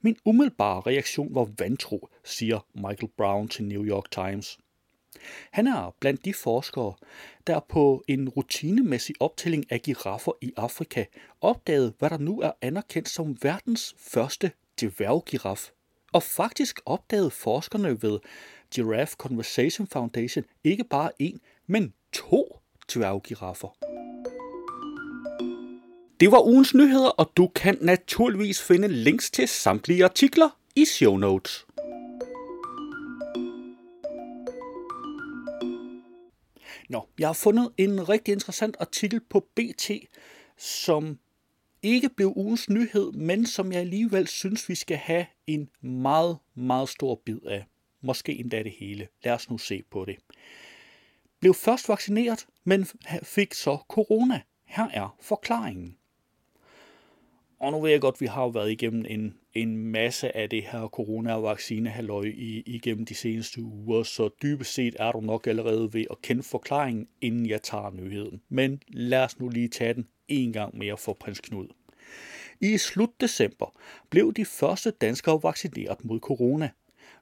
Min 0.00 0.16
umiddelbare 0.24 0.80
reaktion 0.80 1.34
var 1.34 1.48
vantro, 1.58 2.08
siger 2.24 2.66
Michael 2.74 3.12
Brown 3.16 3.48
til 3.48 3.64
New 3.64 3.84
York 3.84 4.10
Times. 4.10 4.58
Han 5.50 5.66
er 5.66 5.94
blandt 6.00 6.24
de 6.24 6.34
forskere, 6.34 6.94
der 7.46 7.60
på 7.68 8.04
en 8.08 8.28
rutinemæssig 8.28 9.14
optælling 9.20 9.72
af 9.72 9.82
giraffer 9.82 10.32
i 10.40 10.52
Afrika 10.56 11.04
opdagede, 11.40 11.94
hvad 11.98 12.10
der 12.10 12.18
nu 12.18 12.40
er 12.40 12.50
anerkendt 12.62 13.08
som 13.08 13.36
verdens 13.42 13.94
første 13.98 14.50
dværggiraf. 14.80 15.70
Og 16.12 16.22
faktisk 16.22 16.80
opdagede 16.86 17.30
forskerne 17.30 18.02
ved 18.02 18.18
Giraffe 18.74 19.14
Conversation 19.18 19.86
Foundation 19.86 20.44
ikke 20.64 20.84
bare 20.84 21.10
en, 21.18 21.40
men 21.66 21.92
to 22.12 22.58
dværggiraffer. 22.94 23.68
Det 26.20 26.32
var 26.32 26.46
ugens 26.46 26.74
nyheder, 26.74 27.08
og 27.08 27.32
du 27.36 27.46
kan 27.54 27.78
naturligvis 27.80 28.62
finde 28.62 28.88
links 28.88 29.30
til 29.30 29.48
samtlige 29.48 30.04
artikler 30.04 30.58
i 30.76 30.84
show 30.84 31.16
notes. 31.16 31.66
Nå, 36.92 37.08
jeg 37.18 37.28
har 37.28 37.32
fundet 37.32 37.72
en 37.78 38.08
rigtig 38.08 38.32
interessant 38.32 38.76
artikel 38.80 39.20
på 39.20 39.40
BT, 39.54 39.90
som 40.58 41.18
ikke 41.82 42.08
blev 42.08 42.32
ugens 42.36 42.70
nyhed, 42.70 43.12
men 43.12 43.46
som 43.46 43.72
jeg 43.72 43.80
alligevel 43.80 44.26
synes, 44.28 44.68
vi 44.68 44.74
skal 44.74 44.96
have 44.96 45.26
en 45.46 45.68
meget, 45.80 46.38
meget 46.54 46.88
stor 46.88 47.14
bid 47.24 47.38
af. 47.46 47.64
Måske 48.02 48.32
endda 48.32 48.62
det 48.62 48.72
hele. 48.72 49.08
Lad 49.24 49.32
os 49.32 49.50
nu 49.50 49.58
se 49.58 49.82
på 49.90 50.04
det. 50.04 50.16
Blev 51.40 51.54
først 51.54 51.88
vaccineret, 51.88 52.46
men 52.64 52.86
fik 53.22 53.54
så 53.54 53.78
corona. 53.88 54.40
Her 54.64 54.88
er 54.88 55.16
forklaringen. 55.20 55.96
Og 57.62 57.72
nu 57.72 57.80
ved 57.80 57.90
jeg 57.90 58.00
godt, 58.00 58.14
at 58.14 58.20
vi 58.20 58.26
har 58.26 58.42
jo 58.42 58.48
været 58.48 58.70
igennem 58.70 59.04
en, 59.08 59.34
en 59.54 59.76
masse 59.76 60.36
af 60.36 60.50
det 60.50 60.62
her 60.62 60.88
corona-vaccine-halløj 60.88 62.24
i, 62.24 62.62
igennem 62.66 63.06
de 63.06 63.14
seneste 63.14 63.62
uger, 63.62 64.02
så 64.02 64.30
dybest 64.42 64.74
set 64.74 64.96
er 64.98 65.12
du 65.12 65.20
nok 65.20 65.46
allerede 65.46 65.94
ved 65.94 66.04
at 66.10 66.22
kende 66.22 66.42
forklaringen, 66.42 67.08
inden 67.20 67.48
jeg 67.48 67.62
tager 67.62 67.90
nyheden. 67.90 68.42
Men 68.48 68.82
lad 68.88 69.24
os 69.24 69.40
nu 69.40 69.48
lige 69.48 69.68
tage 69.68 69.94
den 69.94 70.08
en 70.28 70.52
gang 70.52 70.78
mere 70.78 70.98
for 70.98 71.12
prins 71.12 71.40
Knud. 71.40 71.66
I 72.60 72.78
slut 72.78 73.20
december 73.20 73.74
blev 74.10 74.32
de 74.32 74.44
første 74.44 74.90
danskere 74.90 75.42
vaccineret 75.42 76.04
mod 76.04 76.20
corona. 76.20 76.70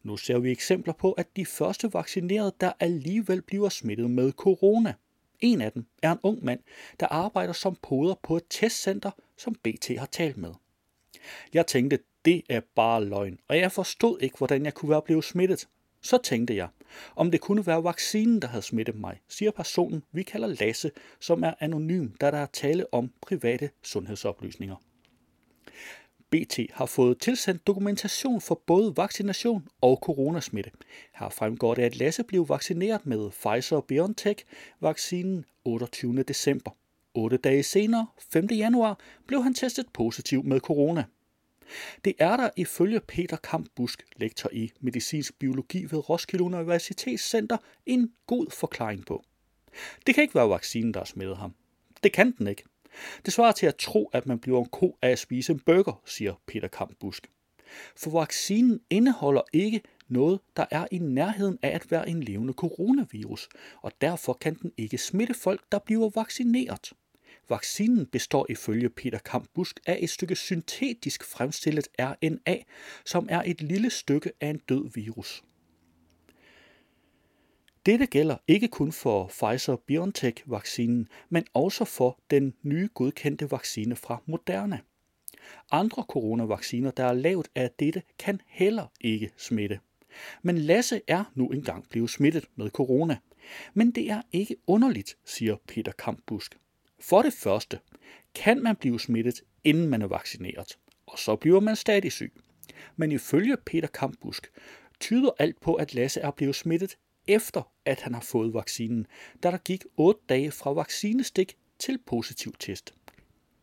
Nu 0.02 0.16
ser 0.16 0.38
vi 0.38 0.50
eksempler 0.50 0.94
på, 0.94 1.12
at 1.12 1.36
de 1.36 1.46
første 1.46 1.92
vaccinerede, 1.92 2.52
der 2.60 2.72
alligevel 2.80 3.42
bliver 3.42 3.68
smittet 3.68 4.10
med 4.10 4.32
corona. 4.32 4.94
En 5.40 5.60
af 5.60 5.72
dem 5.72 5.86
er 6.02 6.12
en 6.12 6.18
ung 6.22 6.44
mand, 6.44 6.60
der 7.00 7.06
arbejder 7.06 7.52
som 7.52 7.76
poder 7.82 8.14
på 8.22 8.36
et 8.36 8.44
testcenter, 8.50 9.10
som 9.36 9.54
BT 9.54 9.98
har 9.98 10.06
talt 10.06 10.36
med. 10.36 10.52
Jeg 11.54 11.66
tænkte, 11.66 11.98
det 12.24 12.42
er 12.48 12.60
bare 12.74 13.04
løgn, 13.04 13.38
og 13.48 13.58
jeg 13.58 13.72
forstod 13.72 14.20
ikke, 14.20 14.38
hvordan 14.38 14.64
jeg 14.64 14.74
kunne 14.74 14.90
være 14.90 15.02
blevet 15.02 15.24
smittet. 15.24 15.68
Så 16.02 16.18
tænkte 16.18 16.56
jeg, 16.56 16.68
om 17.16 17.30
det 17.30 17.40
kunne 17.40 17.66
være 17.66 17.84
vaccinen, 17.84 18.42
der 18.42 18.48
havde 18.48 18.62
smittet 18.62 18.94
mig, 18.94 19.20
siger 19.28 19.50
personen, 19.50 20.02
vi 20.12 20.22
kalder 20.22 20.48
Lasse, 20.48 20.90
som 21.20 21.44
er 21.44 21.54
anonym, 21.60 22.08
da 22.20 22.30
der 22.30 22.38
er 22.38 22.46
tale 22.46 22.94
om 22.94 23.12
private 23.20 23.70
sundhedsoplysninger. 23.82 24.76
BT 26.30 26.58
har 26.72 26.86
fået 26.86 27.20
tilsendt 27.20 27.66
dokumentation 27.66 28.40
for 28.40 28.62
både 28.66 28.96
vaccination 28.96 29.68
og 29.80 29.98
coronasmitte. 30.02 30.70
Her 31.14 31.28
fremgår 31.28 31.74
det, 31.74 31.82
at 31.82 31.96
Lasse 31.96 32.24
blev 32.24 32.48
vaccineret 32.48 33.06
med 33.06 33.30
Pfizer-BioNTech-vaccinen 33.30 35.44
28. 35.64 36.22
december. 36.22 36.70
8 37.14 37.36
dage 37.36 37.62
senere, 37.62 38.06
5. 38.32 38.46
januar, 38.46 38.98
blev 39.26 39.42
han 39.42 39.54
testet 39.54 39.86
positiv 39.92 40.44
med 40.44 40.60
corona. 40.60 41.04
Det 42.04 42.14
er 42.18 42.36
der 42.36 42.50
ifølge 42.56 43.00
Peter 43.00 43.36
Kamp 43.36 43.66
Busk, 43.76 44.02
lektor 44.16 44.50
i 44.52 44.72
medicinsk 44.80 45.38
biologi 45.38 45.84
ved 45.84 46.10
Roskilde 46.10 46.44
Universitetscenter, 46.44 47.56
en 47.86 48.12
god 48.26 48.46
forklaring 48.50 49.06
på. 49.06 49.24
Det 50.06 50.14
kan 50.14 50.22
ikke 50.22 50.34
være 50.34 50.50
vaccinen, 50.50 50.94
der 50.94 51.00
har 51.00 51.04
smittet 51.04 51.36
ham. 51.36 51.54
Det 52.02 52.12
kan 52.12 52.34
den 52.38 52.46
ikke. 52.46 52.64
Det 53.24 53.32
svarer 53.32 53.52
til 53.52 53.66
at 53.66 53.76
tro, 53.76 54.10
at 54.12 54.26
man 54.26 54.38
bliver 54.38 54.60
en 54.60 54.68
ko 54.68 54.98
af 55.02 55.08
at 55.10 55.18
spise 55.18 55.52
en 55.52 55.60
burger, 55.60 56.02
siger 56.04 56.34
Peter 56.46 56.68
Kampbusk. 56.68 57.30
For 57.96 58.10
vaccinen 58.10 58.80
indeholder 58.90 59.42
ikke 59.52 59.80
noget, 60.08 60.40
der 60.56 60.66
er 60.70 60.86
i 60.90 60.98
nærheden 60.98 61.58
af 61.62 61.68
at 61.68 61.90
være 61.90 62.08
en 62.08 62.22
levende 62.22 62.52
coronavirus, 62.52 63.48
og 63.82 63.92
derfor 64.00 64.32
kan 64.32 64.54
den 64.54 64.72
ikke 64.76 64.98
smitte 64.98 65.34
folk, 65.34 65.60
der 65.72 65.78
bliver 65.78 66.10
vaccineret. 66.14 66.92
Vaccinen 67.48 68.06
består 68.06 68.46
ifølge 68.48 68.90
Peter 68.90 69.18
Kampbusk 69.18 69.80
af 69.86 69.98
et 70.00 70.10
stykke 70.10 70.36
syntetisk 70.36 71.24
fremstillet 71.24 71.88
RNA, 71.98 72.56
som 73.04 73.26
er 73.30 73.42
et 73.46 73.62
lille 73.62 73.90
stykke 73.90 74.32
af 74.40 74.48
en 74.48 74.58
død 74.58 74.90
virus. 74.94 75.42
Dette 77.86 78.06
gælder 78.06 78.36
ikke 78.48 78.68
kun 78.68 78.92
for 78.92 79.26
Pfizer-BioNTech-vaccinen, 79.26 81.08
men 81.28 81.44
også 81.54 81.84
for 81.84 82.18
den 82.30 82.54
nye 82.62 82.88
godkendte 82.94 83.50
vaccine 83.50 83.96
fra 83.96 84.22
Moderna. 84.26 84.78
Andre 85.70 86.04
coronavacciner, 86.08 86.90
der 86.90 87.04
er 87.04 87.12
lavet 87.12 87.48
af 87.54 87.70
dette, 87.78 88.02
kan 88.18 88.40
heller 88.46 88.86
ikke 89.00 89.30
smitte. 89.36 89.80
Men 90.42 90.58
Lasse 90.58 91.00
er 91.06 91.24
nu 91.34 91.48
engang 91.48 91.88
blevet 91.88 92.10
smittet 92.10 92.44
med 92.56 92.70
corona. 92.70 93.16
Men 93.74 93.90
det 93.90 94.10
er 94.10 94.22
ikke 94.32 94.56
underligt, 94.66 95.16
siger 95.24 95.56
Peter 95.68 95.92
Kampbusk. 95.92 96.58
For 97.00 97.22
det 97.22 97.32
første 97.32 97.78
kan 98.34 98.62
man 98.62 98.76
blive 98.76 99.00
smittet, 99.00 99.42
inden 99.64 99.88
man 99.88 100.02
er 100.02 100.06
vaccineret, 100.06 100.78
og 101.06 101.18
så 101.18 101.36
bliver 101.36 101.60
man 101.60 101.76
stadig 101.76 102.12
syg. 102.12 102.32
Men 102.96 103.12
ifølge 103.12 103.56
Peter 103.56 103.88
Kampbusk 103.88 104.50
tyder 105.00 105.30
alt 105.38 105.60
på, 105.60 105.74
at 105.74 105.94
Lasse 105.94 106.20
er 106.20 106.30
blevet 106.30 106.54
smittet 106.54 106.96
efter, 107.30 107.72
at 107.84 108.00
han 108.00 108.14
har 108.14 108.20
fået 108.20 108.54
vaccinen, 108.54 109.06
da 109.42 109.50
der 109.50 109.58
gik 109.58 109.84
8 109.96 110.20
dage 110.28 110.50
fra 110.50 110.72
vaccinestik 110.72 111.56
til 111.78 111.98
positiv 112.06 112.54
test. 112.58 112.94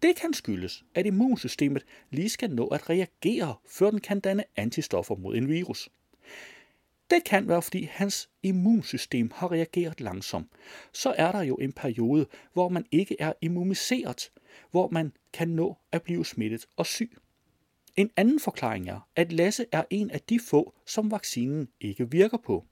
Det 0.01 0.15
kan 0.15 0.33
skyldes, 0.33 0.83
at 0.95 1.05
immunsystemet 1.05 1.85
lige 2.09 2.29
skal 2.29 2.49
nå 2.49 2.67
at 2.67 2.89
reagere, 2.89 3.55
før 3.69 3.91
den 3.91 3.99
kan 3.99 4.19
danne 4.19 4.43
antistoffer 4.55 5.15
mod 5.15 5.35
en 5.35 5.49
virus. 5.49 5.89
Det 7.09 7.23
kan 7.23 7.47
være, 7.47 7.61
fordi 7.61 7.83
hans 7.91 8.29
immunsystem 8.43 9.31
har 9.35 9.51
reageret 9.51 10.01
langsomt. 10.01 10.47
Så 10.93 11.13
er 11.17 11.31
der 11.31 11.41
jo 11.41 11.55
en 11.55 11.73
periode, 11.73 12.25
hvor 12.53 12.69
man 12.69 12.85
ikke 12.91 13.15
er 13.19 13.33
immuniseret, 13.41 14.31
hvor 14.71 14.89
man 14.89 15.13
kan 15.33 15.47
nå 15.49 15.77
at 15.91 16.01
blive 16.01 16.25
smittet 16.25 16.65
og 16.75 16.85
syg. 16.85 17.17
En 17.95 18.11
anden 18.15 18.39
forklaring 18.39 18.89
er, 18.89 18.99
at 19.15 19.31
Lasse 19.31 19.65
er 19.71 19.83
en 19.89 20.11
af 20.11 20.21
de 20.21 20.39
få, 20.39 20.73
som 20.85 21.11
vaccinen 21.11 21.67
ikke 21.81 22.11
virker 22.11 22.37
på. 22.37 22.65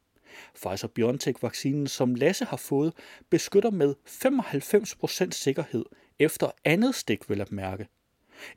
Pfizer-BioNTech-vaccinen, 0.55 1.87
som 1.87 2.15
Lasse 2.15 2.45
har 2.45 2.57
fået, 2.57 2.93
beskytter 3.29 3.71
med 3.71 3.95
95% 4.07 5.31
sikkerhed 5.31 5.85
efter 6.19 6.51
andet 6.65 6.95
stik, 6.95 7.29
vil 7.29 7.41
at 7.41 7.51
mærke. 7.51 7.87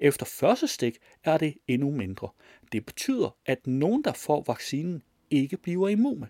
Efter 0.01 0.27
første 0.27 0.67
stik 0.69 0.99
er 1.25 1.39
det 1.39 1.55
endnu 1.69 1.91
mindre. 1.91 2.29
Det 2.73 2.87
betyder, 2.87 3.37
at 3.47 3.67
nogen, 3.67 4.05
der 4.05 4.13
får 4.13 4.45
vaccinen, 4.47 5.03
ikke 5.31 5.57
bliver 5.57 5.89
immune. 5.89 6.29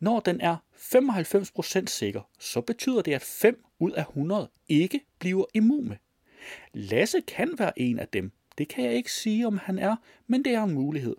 Når 0.00 0.20
den 0.20 0.40
er 0.40 0.56
95% 0.76 1.86
sikker, 1.86 2.28
så 2.38 2.60
betyder 2.60 3.02
det, 3.02 3.14
at 3.14 3.22
5 3.22 3.64
ud 3.78 3.92
af 3.92 4.02
100 4.02 4.50
ikke 4.68 5.00
bliver 5.18 5.44
immune. 5.54 5.98
Lasse 6.72 7.20
kan 7.20 7.54
være 7.58 7.78
en 7.78 7.98
af 7.98 8.08
dem. 8.08 8.32
Det 8.58 8.68
kan 8.68 8.84
jeg 8.84 8.94
ikke 8.94 9.12
sige, 9.12 9.46
om 9.46 9.58
han 9.58 9.78
er, 9.78 9.96
men 10.26 10.44
det 10.44 10.54
er 10.54 10.62
en 10.62 10.74
mulighed. 10.74 11.16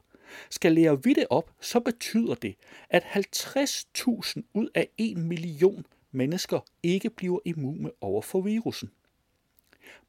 Skal 0.49 0.71
lære 0.71 1.03
vi 1.03 1.13
det 1.13 1.25
op, 1.29 1.51
så 1.61 1.79
betyder 1.79 2.35
det, 2.35 2.55
at 2.89 3.03
50.000 3.03 4.41
ud 4.53 4.69
af 4.75 4.89
1 4.97 5.17
million 5.17 5.85
mennesker 6.11 6.59
ikke 6.83 7.09
bliver 7.09 7.39
immune 7.45 7.91
over 8.01 8.21
for 8.21 8.41
virussen. 8.41 8.91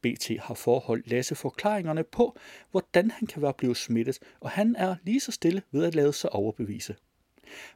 BT 0.00 0.30
har 0.40 0.54
forholdt 0.54 1.10
Lasse 1.10 1.34
forklaringerne 1.34 2.04
på, 2.04 2.36
hvordan 2.70 3.10
han 3.10 3.26
kan 3.26 3.42
være 3.42 3.54
blevet 3.54 3.76
smittet, 3.76 4.18
og 4.40 4.50
han 4.50 4.76
er 4.76 4.96
lige 5.04 5.20
så 5.20 5.32
stille 5.32 5.62
ved 5.70 5.84
at 5.84 5.94
lade 5.94 6.12
sig 6.12 6.32
overbevise. 6.32 6.96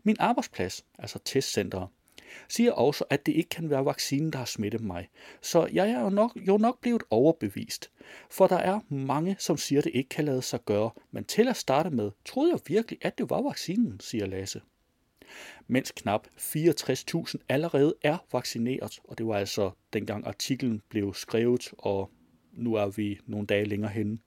Min 0.02 0.16
arbejdsplads, 0.18 0.84
altså 0.98 1.18
testcenteret, 1.24 1.88
siger 2.48 2.72
også, 2.72 3.04
at 3.10 3.26
det 3.26 3.32
ikke 3.32 3.48
kan 3.48 3.70
være 3.70 3.84
vaccinen, 3.84 4.32
der 4.32 4.38
har 4.38 4.44
smittet 4.44 4.80
mig. 4.80 5.08
Så 5.40 5.68
jeg 5.72 5.90
er 5.90 6.00
jo 6.00 6.08
nok, 6.10 6.38
jo 6.48 6.56
nok 6.56 6.80
blevet 6.80 7.02
overbevist. 7.10 7.90
For 8.30 8.46
der 8.46 8.56
er 8.56 8.80
mange, 8.88 9.36
som 9.38 9.56
siger, 9.56 9.80
at 9.80 9.84
det 9.84 9.94
ikke 9.94 10.08
kan 10.08 10.24
lade 10.24 10.42
sig 10.42 10.64
gøre. 10.64 10.90
Men 11.10 11.24
til 11.24 11.48
at 11.48 11.56
starte 11.56 11.90
med, 11.90 12.10
troede 12.24 12.52
jeg 12.52 12.60
virkelig, 12.66 12.98
at 13.02 13.18
det 13.18 13.30
var 13.30 13.42
vaccinen, 13.42 14.00
siger 14.00 14.26
Lasse. 14.26 14.60
Mens 15.66 15.90
knap 15.90 16.26
64.000 16.38 17.34
allerede 17.48 17.94
er 18.02 18.18
vaccineret, 18.32 18.98
og 19.04 19.18
det 19.18 19.26
var 19.26 19.34
altså 19.34 19.70
dengang 19.92 20.26
artiklen 20.26 20.82
blev 20.88 21.14
skrevet, 21.14 21.68
og 21.78 22.10
nu 22.52 22.74
er 22.74 22.86
vi 22.86 23.18
nogle 23.26 23.46
dage 23.46 23.64
længere 23.64 23.90
henne. 23.90 24.18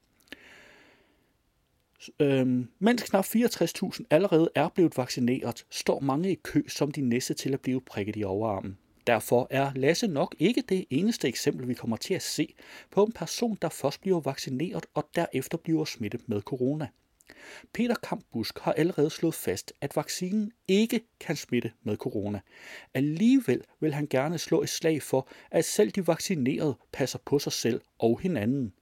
Øhm, 2.19 2.67
mens 2.79 3.03
knap 3.03 3.25
64.000 3.25 4.03
allerede 4.09 4.49
er 4.55 4.69
blevet 4.69 4.97
vaccineret, 4.97 5.65
står 5.69 5.99
mange 5.99 6.31
i 6.31 6.35
kø 6.43 6.61
som 6.67 6.91
de 6.91 7.01
næste 7.01 7.33
til 7.33 7.53
at 7.53 7.61
blive 7.61 7.81
prikket 7.81 8.15
i 8.15 8.23
overarmen. 8.23 8.77
Derfor 9.07 9.47
er 9.49 9.71
Lasse 9.75 10.07
nok 10.07 10.35
ikke 10.39 10.63
det 10.69 10.85
eneste 10.89 11.27
eksempel, 11.27 11.67
vi 11.67 11.73
kommer 11.73 11.97
til 11.97 12.13
at 12.13 12.21
se 12.21 12.53
på 12.91 13.03
en 13.03 13.11
person, 13.11 13.57
der 13.61 13.69
først 13.69 14.01
bliver 14.01 14.19
vaccineret 14.19 14.85
og 14.93 15.09
derefter 15.15 15.57
bliver 15.57 15.85
smittet 15.85 16.29
med 16.29 16.41
corona. 16.41 16.87
Peter 17.73 17.95
Kampbusk 17.95 18.59
har 18.59 18.73
allerede 18.73 19.09
slået 19.09 19.33
fast, 19.33 19.73
at 19.81 19.95
vaccinen 19.95 20.51
ikke 20.67 21.01
kan 21.19 21.35
smitte 21.35 21.71
med 21.83 21.97
corona. 21.97 22.39
Alligevel 22.93 23.61
vil 23.79 23.93
han 23.93 24.07
gerne 24.09 24.37
slå 24.37 24.61
et 24.61 24.69
slag 24.69 25.01
for, 25.01 25.27
at 25.51 25.65
selv 25.65 25.91
de 25.91 26.07
vaccinerede 26.07 26.75
passer 26.91 27.19
på 27.25 27.39
sig 27.39 27.51
selv 27.51 27.81
og 27.99 28.19
hinanden. 28.19 28.73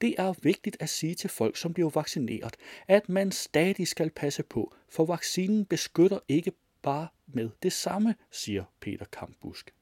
Det 0.00 0.14
er 0.18 0.34
vigtigt 0.42 0.76
at 0.80 0.88
sige 0.88 1.14
til 1.14 1.30
folk, 1.30 1.56
som 1.56 1.74
bliver 1.74 1.90
vaccineret, 1.90 2.56
at 2.88 3.08
man 3.08 3.32
stadig 3.32 3.88
skal 3.88 4.10
passe 4.10 4.42
på, 4.42 4.74
for 4.88 5.04
vaccinen 5.04 5.64
beskytter 5.64 6.18
ikke 6.28 6.52
bare 6.82 7.08
med 7.26 7.50
det 7.62 7.72
samme, 7.72 8.14
siger 8.30 8.64
Peter 8.80 9.04
Kampbusk. 9.12 9.74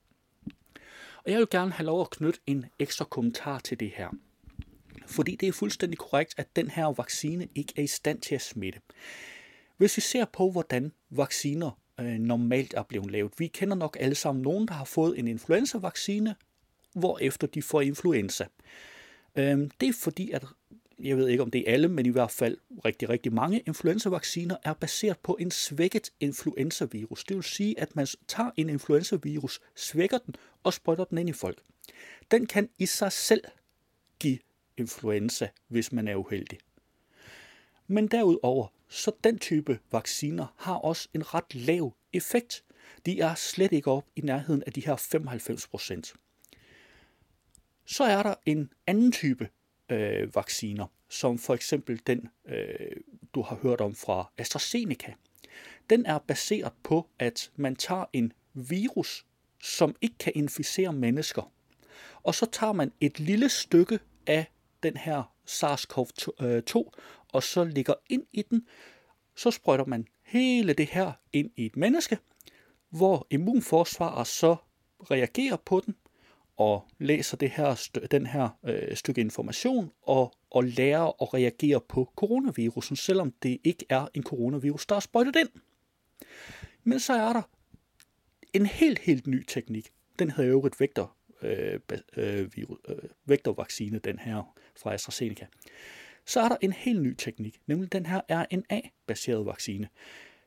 Og 1.24 1.32
jeg 1.32 1.38
vil 1.38 1.48
gerne 1.50 1.72
have 1.72 1.86
lov 1.86 2.00
at 2.00 2.10
knytte 2.10 2.40
en 2.46 2.66
ekstra 2.78 3.04
kommentar 3.04 3.58
til 3.58 3.80
det 3.80 3.92
her. 3.96 4.08
Fordi 5.06 5.36
det 5.36 5.48
er 5.48 5.52
fuldstændig 5.52 5.98
korrekt, 5.98 6.34
at 6.36 6.56
den 6.56 6.70
her 6.70 6.86
vaccine 6.86 7.48
ikke 7.54 7.72
er 7.76 7.82
i 7.82 7.86
stand 7.86 8.20
til 8.20 8.34
at 8.34 8.42
smitte. 8.42 8.80
Hvis 9.76 9.96
vi 9.96 10.02
ser 10.02 10.24
på, 10.24 10.50
hvordan 10.50 10.92
vacciner 11.10 11.70
øh, 12.00 12.18
normalt 12.18 12.74
er 12.74 12.82
blevet 12.82 13.10
lavet. 13.10 13.32
Vi 13.38 13.46
kender 13.46 13.76
nok 13.76 13.96
alle 14.00 14.14
sammen 14.14 14.42
nogen, 14.42 14.68
der 14.68 14.74
har 14.74 14.84
fået 14.84 15.18
en 15.18 15.28
influenza-vaccine, 15.28 16.34
hvor 16.94 17.18
efter 17.18 17.46
de 17.46 17.62
får 17.62 17.80
influenza. 17.80 18.46
Øhm, 19.36 19.70
det 19.70 19.88
er 19.88 19.92
fordi, 19.92 20.30
at 20.30 20.44
jeg 20.98 21.16
ved 21.16 21.28
ikke 21.28 21.42
om 21.42 21.50
det 21.50 21.68
er 21.68 21.72
alle, 21.72 21.88
men 21.88 22.06
i 22.06 22.08
hvert 22.08 22.30
fald 22.30 22.58
rigtig, 22.84 23.08
rigtig 23.08 23.32
mange 23.32 23.60
influenzavacciner 23.60 24.56
er 24.64 24.74
baseret 24.74 25.18
på 25.18 25.36
en 25.40 25.50
svækket 25.50 26.10
influenzavirus. 26.20 27.24
Det 27.24 27.36
vil 27.36 27.44
sige, 27.44 27.80
at 27.80 27.96
man 27.96 28.06
tager 28.28 28.50
en 28.56 28.68
influenzavirus, 28.68 29.60
svækker 29.74 30.18
den 30.18 30.34
og 30.62 30.72
sprøjter 30.72 31.04
den 31.04 31.18
ind 31.18 31.28
i 31.28 31.32
folk. 31.32 31.62
Den 32.30 32.46
kan 32.46 32.68
i 32.78 32.86
sig 32.86 33.12
selv 33.12 33.44
give 34.18 34.38
influenza, 34.76 35.48
hvis 35.68 35.92
man 35.92 36.08
er 36.08 36.16
uheldig. 36.16 36.58
Men 37.86 38.06
derudover, 38.06 38.66
så 38.88 39.12
den 39.24 39.38
type 39.38 39.78
vacciner 39.92 40.54
har 40.56 40.74
også 40.74 41.08
en 41.14 41.34
ret 41.34 41.54
lav 41.54 41.96
effekt. 42.12 42.64
De 43.06 43.20
er 43.20 43.34
slet 43.34 43.72
ikke 43.72 43.90
op 43.90 44.04
i 44.16 44.20
nærheden 44.20 44.62
af 44.66 44.72
de 44.72 44.86
her 44.86 44.96
95 44.96 45.66
procent. 45.66 46.14
Så 47.86 48.04
er 48.04 48.22
der 48.22 48.34
en 48.46 48.72
anden 48.86 49.12
type 49.12 49.48
øh, 49.88 50.34
vacciner, 50.34 50.86
som 51.08 51.38
for 51.38 51.54
eksempel 51.54 52.00
den, 52.06 52.28
øh, 52.48 52.96
du 53.34 53.42
har 53.42 53.56
hørt 53.56 53.80
om 53.80 53.94
fra 53.94 54.30
AstraZeneca. 54.38 55.14
Den 55.90 56.06
er 56.06 56.18
baseret 56.18 56.72
på, 56.82 57.08
at 57.18 57.50
man 57.56 57.76
tager 57.76 58.04
en 58.12 58.32
virus, 58.54 59.26
som 59.62 59.96
ikke 60.00 60.18
kan 60.18 60.32
inficere 60.34 60.92
mennesker, 60.92 61.52
og 62.22 62.34
så 62.34 62.46
tager 62.46 62.72
man 62.72 62.92
et 63.00 63.20
lille 63.20 63.48
stykke 63.48 63.98
af 64.26 64.46
den 64.82 64.96
her 64.96 65.32
SARS-CoV-2, 65.46 66.44
øh, 66.44 66.84
og 67.32 67.42
så 67.42 67.64
ligger 67.64 67.94
ind 68.08 68.26
i 68.32 68.42
den, 68.42 68.66
så 69.36 69.50
sprøjter 69.50 69.84
man 69.84 70.08
hele 70.22 70.72
det 70.72 70.86
her 70.86 71.12
ind 71.32 71.50
i 71.56 71.66
et 71.66 71.76
menneske, 71.76 72.18
hvor 72.90 73.26
immunforsvaret 73.30 74.26
så 74.26 74.56
reagerer 75.10 75.56
på 75.56 75.82
den, 75.86 75.94
og 76.56 76.88
læser 76.98 77.36
det 77.36 77.50
her, 77.50 77.88
den 78.10 78.26
her 78.26 78.48
øh, 78.64 78.96
stykke 78.96 79.20
information 79.20 79.92
og, 80.02 80.34
og 80.50 80.64
lærer 80.64 81.22
at 81.22 81.34
reagere 81.34 81.80
på 81.88 82.12
coronavirusen, 82.16 82.96
selvom 82.96 83.32
det 83.42 83.58
ikke 83.64 83.86
er 83.88 84.06
en 84.14 84.22
coronavirus, 84.22 84.86
der 84.86 84.96
er 84.96 85.00
sprøjtet 85.00 85.36
ind. 85.36 85.48
Men 86.84 87.00
så 87.00 87.12
er 87.12 87.32
der 87.32 87.42
en 88.52 88.66
helt, 88.66 88.98
helt 88.98 89.26
ny 89.26 89.44
teknik. 89.48 89.90
Den 90.18 90.30
hedder 90.30 90.50
jo 90.50 90.66
et 90.66 90.80
vektor, 90.80 91.16
øh, 91.42 91.80
øh, 92.16 92.56
virus, 92.56 92.78
øh, 92.88 92.96
vektorvaccine, 93.24 93.98
den 93.98 94.18
her 94.18 94.56
fra 94.76 94.94
AstraZeneca. 94.94 95.46
Så 96.24 96.40
er 96.40 96.48
der 96.48 96.56
en 96.60 96.72
helt 96.72 97.02
ny 97.02 97.14
teknik, 97.18 97.60
nemlig 97.66 97.92
den 97.92 98.06
her 98.06 98.20
RNA-baserede 98.30 99.46
vaccine. 99.46 99.88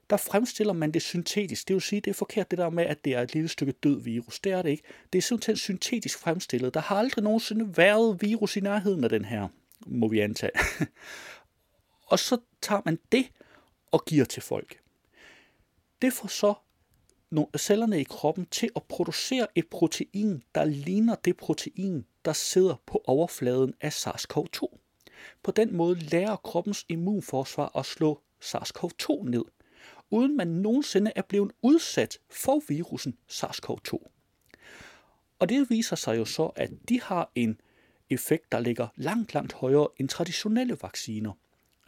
Der 0.10 0.18
fremstiller 0.18 0.74
man 0.74 0.92
det 0.92 1.02
syntetisk. 1.02 1.68
Det 1.68 1.74
vil 1.74 1.82
sige, 1.82 2.02
det 2.02 2.10
er 2.10 2.16
forkert 2.16 2.52
det 2.52 2.58
der 2.58 2.70
med, 2.70 2.86
at 2.86 3.06
det 3.06 3.16
er 3.16 3.22
et 3.22 3.34
lille 3.34 3.50
stykke 3.50 3.72
død 3.72 4.02
virus. 4.02 4.40
Det 4.40 4.52
er 4.52 4.62
det 4.62 4.70
ikke. 4.70 4.84
Det 5.14 5.18
er 5.18 5.22
simpelthen 5.22 5.56
syntetisk 5.56 6.20
fremstillet. 6.20 6.74
Der 6.74 6.80
har 6.80 6.96
aldrig 6.96 7.24
nogensinde 7.24 7.78
været 7.78 8.22
virus 8.22 8.56
i 8.56 8.60
nærheden 8.60 9.04
af 9.04 9.10
den 9.10 9.26
her, 9.26 9.48
må 9.88 10.08
vi 10.08 10.20
antage. 10.20 10.52
og 12.12 12.20
så 12.20 12.38
tager 12.62 12.82
man 12.86 13.00
det 13.12 13.32
og 13.92 14.06
giver 14.06 14.26
til 14.26 14.42
folk. 14.44 14.80
Det 16.02 16.14
får 16.14 16.28
så 16.28 16.54
cellerne 17.58 18.02
i 18.02 18.04
kroppen 18.04 18.46
til 18.46 18.70
at 18.76 18.84
producere 18.84 19.48
et 19.56 19.68
protein, 19.68 20.44
der 20.56 20.66
ligner 20.66 21.16
det 21.16 21.38
protein, 21.38 22.06
der 22.26 22.34
sidder 22.34 22.76
på 22.86 23.02
overfladen 23.06 23.74
af 23.82 23.90
SARS-CoV-2. 23.90 24.78
På 25.44 25.52
den 25.52 25.76
måde 25.76 26.00
lærer 26.00 26.36
kroppens 26.36 26.86
immunforsvar 26.90 27.78
at 27.78 27.86
slå 27.86 28.22
SARS-CoV-2 28.42 29.30
ned, 29.30 29.44
uden 30.10 30.38
man 30.38 30.48
nogensinde 30.48 31.12
er 31.16 31.22
blevet 31.22 31.52
udsat 31.62 32.18
for 32.30 32.62
virusen 32.68 33.18
SARS-CoV-2. 33.32 34.10
Og 35.40 35.50
det 35.50 35.70
viser 35.70 35.96
sig 35.96 36.18
jo 36.18 36.26
så, 36.26 36.46
at 36.46 36.72
de 36.90 37.02
har 37.02 37.32
en 37.36 37.62
effekt, 38.10 38.52
der 38.52 38.60
ligger 38.60 38.88
langt, 38.96 39.34
langt 39.34 39.54
højere 39.54 39.88
end 39.98 40.10
traditionelle 40.10 40.78
vacciner. 40.82 41.32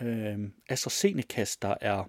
Øh, 0.02 0.40
AstraZeneca, 0.70 1.46
der 1.62 1.76
er 1.82 2.06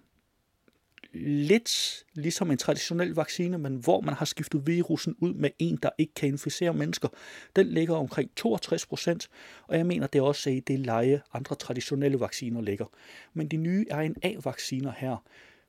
lidt 1.14 2.05
ligesom 2.14 2.51
en 2.51 2.59
traditionel 2.59 3.14
vaccine, 3.14 3.59
men 3.59 3.77
hvor 3.77 4.01
man 4.01 4.14
har 4.14 4.25
skiftet 4.25 4.66
virusen 4.66 5.16
ud 5.18 5.35
med 5.35 5.51
en, 5.59 5.79
der 5.83 5.90
ikke 5.98 6.14
kan 6.14 6.29
inficere 6.29 6.75
mennesker. 6.75 7.09
Den 7.57 7.66
ligger 7.66 7.94
omkring 7.96 8.31
62 8.37 8.87
procent, 8.87 9.29
og 9.66 9.77
jeg 9.77 9.87
mener, 9.87 10.07
det 10.07 10.18
er 10.18 10.22
også 10.22 10.51
i 10.51 10.61
det 10.61 10.79
leje, 10.81 11.22
andre 11.33 11.57
traditionelle 11.57 12.20
vacciner 12.20 12.61
ligger. 12.61 12.87
Men 13.35 13.48
de 13.48 13.57
nye 13.57 13.87
RNA-vacciner 13.90 14.92
her, 14.96 15.16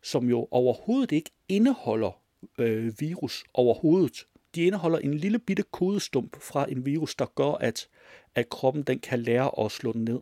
som 0.04 0.30
jo 0.30 0.48
overhovedet 0.52 1.12
ikke 1.12 1.32
indeholder 1.48 2.22
øh, 2.58 3.00
virus 3.00 3.44
overhovedet, 3.54 4.28
de 4.56 4.64
indeholder 4.64 5.00
en 5.00 5.14
lille 5.14 5.40
bitte 5.40 5.64
kodestump 5.72 6.42
fra 6.42 6.72
en 6.72 6.86
virus, 6.86 7.16
der 7.16 7.26
gør, 7.26 7.52
at, 7.52 7.90
at 8.36 8.50
kroppen 8.50 8.84
den 8.84 9.00
kan 9.00 9.20
lære 9.20 9.66
at 9.66 9.72
slå 9.72 9.92
den 9.92 10.04
ned. 10.04 10.20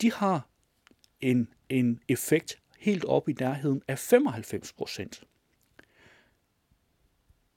De 0.00 0.12
har 0.12 0.48
en, 1.20 1.48
en 1.68 2.00
effekt 2.08 2.58
helt 2.78 3.04
op 3.04 3.28
i 3.28 3.32
nærheden 3.32 3.82
af 3.88 3.98
95 3.98 4.72
procent. 4.72 5.22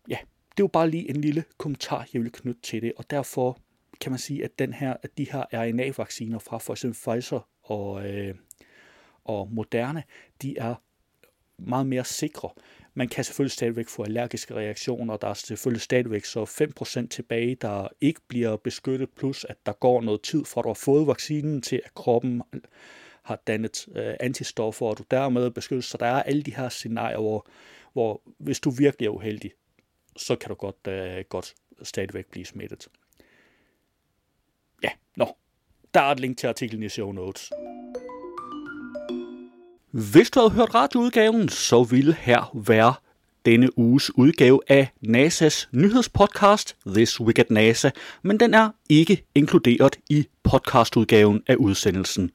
Ja, 0.09 0.17
det 0.51 0.59
er 0.59 0.63
jo 0.63 0.67
bare 0.67 0.89
lige 0.89 1.09
en 1.09 1.21
lille 1.21 1.43
kommentar, 1.57 2.07
jeg 2.13 2.21
vil 2.21 2.31
knytte 2.31 2.61
til 2.61 2.81
det, 2.81 2.93
og 2.97 3.09
derfor 3.09 3.59
kan 4.01 4.11
man 4.11 4.19
sige, 4.19 4.43
at, 4.43 4.59
den 4.59 4.73
her, 4.73 4.95
at 5.03 5.17
de 5.17 5.31
her 5.31 5.43
RNA-vacciner 5.53 6.39
fra 6.39 6.57
for 6.57 6.73
eksempel 6.73 6.99
Pfizer 6.99 7.49
og, 7.63 8.09
øh, 8.09 8.35
og 9.29 9.47
moderne, 9.51 10.03
de 10.41 10.57
er 10.57 10.75
meget 11.57 11.87
mere 11.87 12.05
sikre. 12.05 12.49
Man 12.93 13.07
kan 13.07 13.23
selvfølgelig 13.23 13.51
stadigvæk 13.51 13.87
få 13.87 14.03
allergiske 14.03 14.55
reaktioner, 14.55 15.17
der 15.17 15.27
er 15.27 15.33
selvfølgelig 15.33 15.81
stadigvæk 15.81 16.25
så 16.25 16.43
5% 17.03 17.07
tilbage, 17.07 17.55
der 17.55 17.87
ikke 18.01 18.21
bliver 18.27 18.57
beskyttet, 18.57 19.09
plus 19.09 19.45
at 19.49 19.57
der 19.65 19.71
går 19.71 20.01
noget 20.01 20.21
tid 20.21 20.45
fra 20.45 20.61
du 20.61 20.67
har 20.69 20.73
fået 20.73 21.07
vaccinen 21.07 21.61
til, 21.61 21.81
at 21.85 21.93
kroppen 21.93 22.41
har 23.23 23.41
dannet 23.47 23.87
øh, 23.95 24.13
antistoffer, 24.19 24.85
og 24.85 24.97
du 24.97 25.03
dermed 25.11 25.51
beskyttes. 25.51 25.85
Så 25.85 25.97
der 25.97 26.05
er 26.05 26.23
alle 26.23 26.43
de 26.43 26.55
her 26.55 26.69
scenarier, 26.69 27.19
hvor, 27.19 27.47
hvor 27.93 28.21
hvis 28.37 28.59
du 28.59 28.69
virkelig 28.69 29.05
er 29.05 29.11
uheldig, 29.11 29.51
så 30.17 30.35
kan 30.35 30.49
du 30.49 30.55
godt, 30.55 30.87
øh, 30.87 31.23
godt 31.29 31.55
stadigvæk 31.83 32.25
blive 32.25 32.45
smittet. 32.45 32.87
Ja, 34.83 34.89
nå. 35.15 35.37
Der 35.93 36.01
er 36.01 36.11
et 36.11 36.19
link 36.19 36.37
til 36.37 36.47
artiklen 36.47 36.83
i 36.83 36.89
show 36.89 37.11
notes. 37.11 37.51
Hvis 39.91 40.29
du 40.29 40.39
havde 40.39 40.51
hørt 40.51 40.75
radioudgaven, 40.75 41.49
så 41.49 41.83
ville 41.83 42.13
her 42.13 42.51
være 42.53 42.93
denne 43.45 43.77
uges 43.77 44.17
udgave 44.17 44.59
af 44.67 44.91
NASA's 45.07 45.67
nyhedspodcast 45.71 46.75
This 46.87 47.21
Week 47.21 47.39
at 47.39 47.51
NASA, 47.51 47.89
men 48.21 48.39
den 48.39 48.53
er 48.53 48.69
ikke 48.89 49.25
inkluderet 49.35 49.99
i 50.09 50.27
podcastudgaven 50.43 51.43
af 51.47 51.55
udsendelsen. 51.55 52.31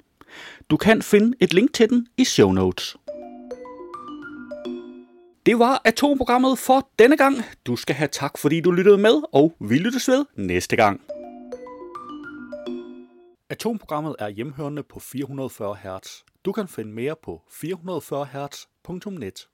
Du 0.71 0.77
kan 0.77 1.03
finde 1.03 1.37
et 1.40 1.55
link 1.55 1.73
til 1.75 1.90
den 1.90 2.07
i 2.17 2.25
show 2.25 2.53
notes. 2.53 2.97
Det 5.47 5.59
var 5.59 5.83
atomprogrammet 5.85 6.59
for 6.59 6.88
denne 6.99 7.17
gang. 7.17 7.37
Du 7.67 7.77
skal 7.77 7.95
have 7.95 8.09
tak, 8.12 8.38
fordi 8.38 8.61
du 8.61 8.71
lyttede 8.71 8.99
med, 8.99 9.23
og 9.33 9.55
vi 9.61 9.79
lyttes 9.79 10.09
ved 10.09 10.25
næste 10.37 10.77
gang. 10.77 11.01
Atomprogrammet 13.51 14.17
er 14.19 14.29
hjemhørende 14.29 14.83
på 14.83 15.01
440 15.01 15.77
Hz. 15.77 16.34
Du 16.44 16.52
kan 16.52 16.68
finde 16.68 16.92
mere 16.92 17.16
på 17.16 17.42
440 17.50 18.26
Hz.net. 18.26 19.48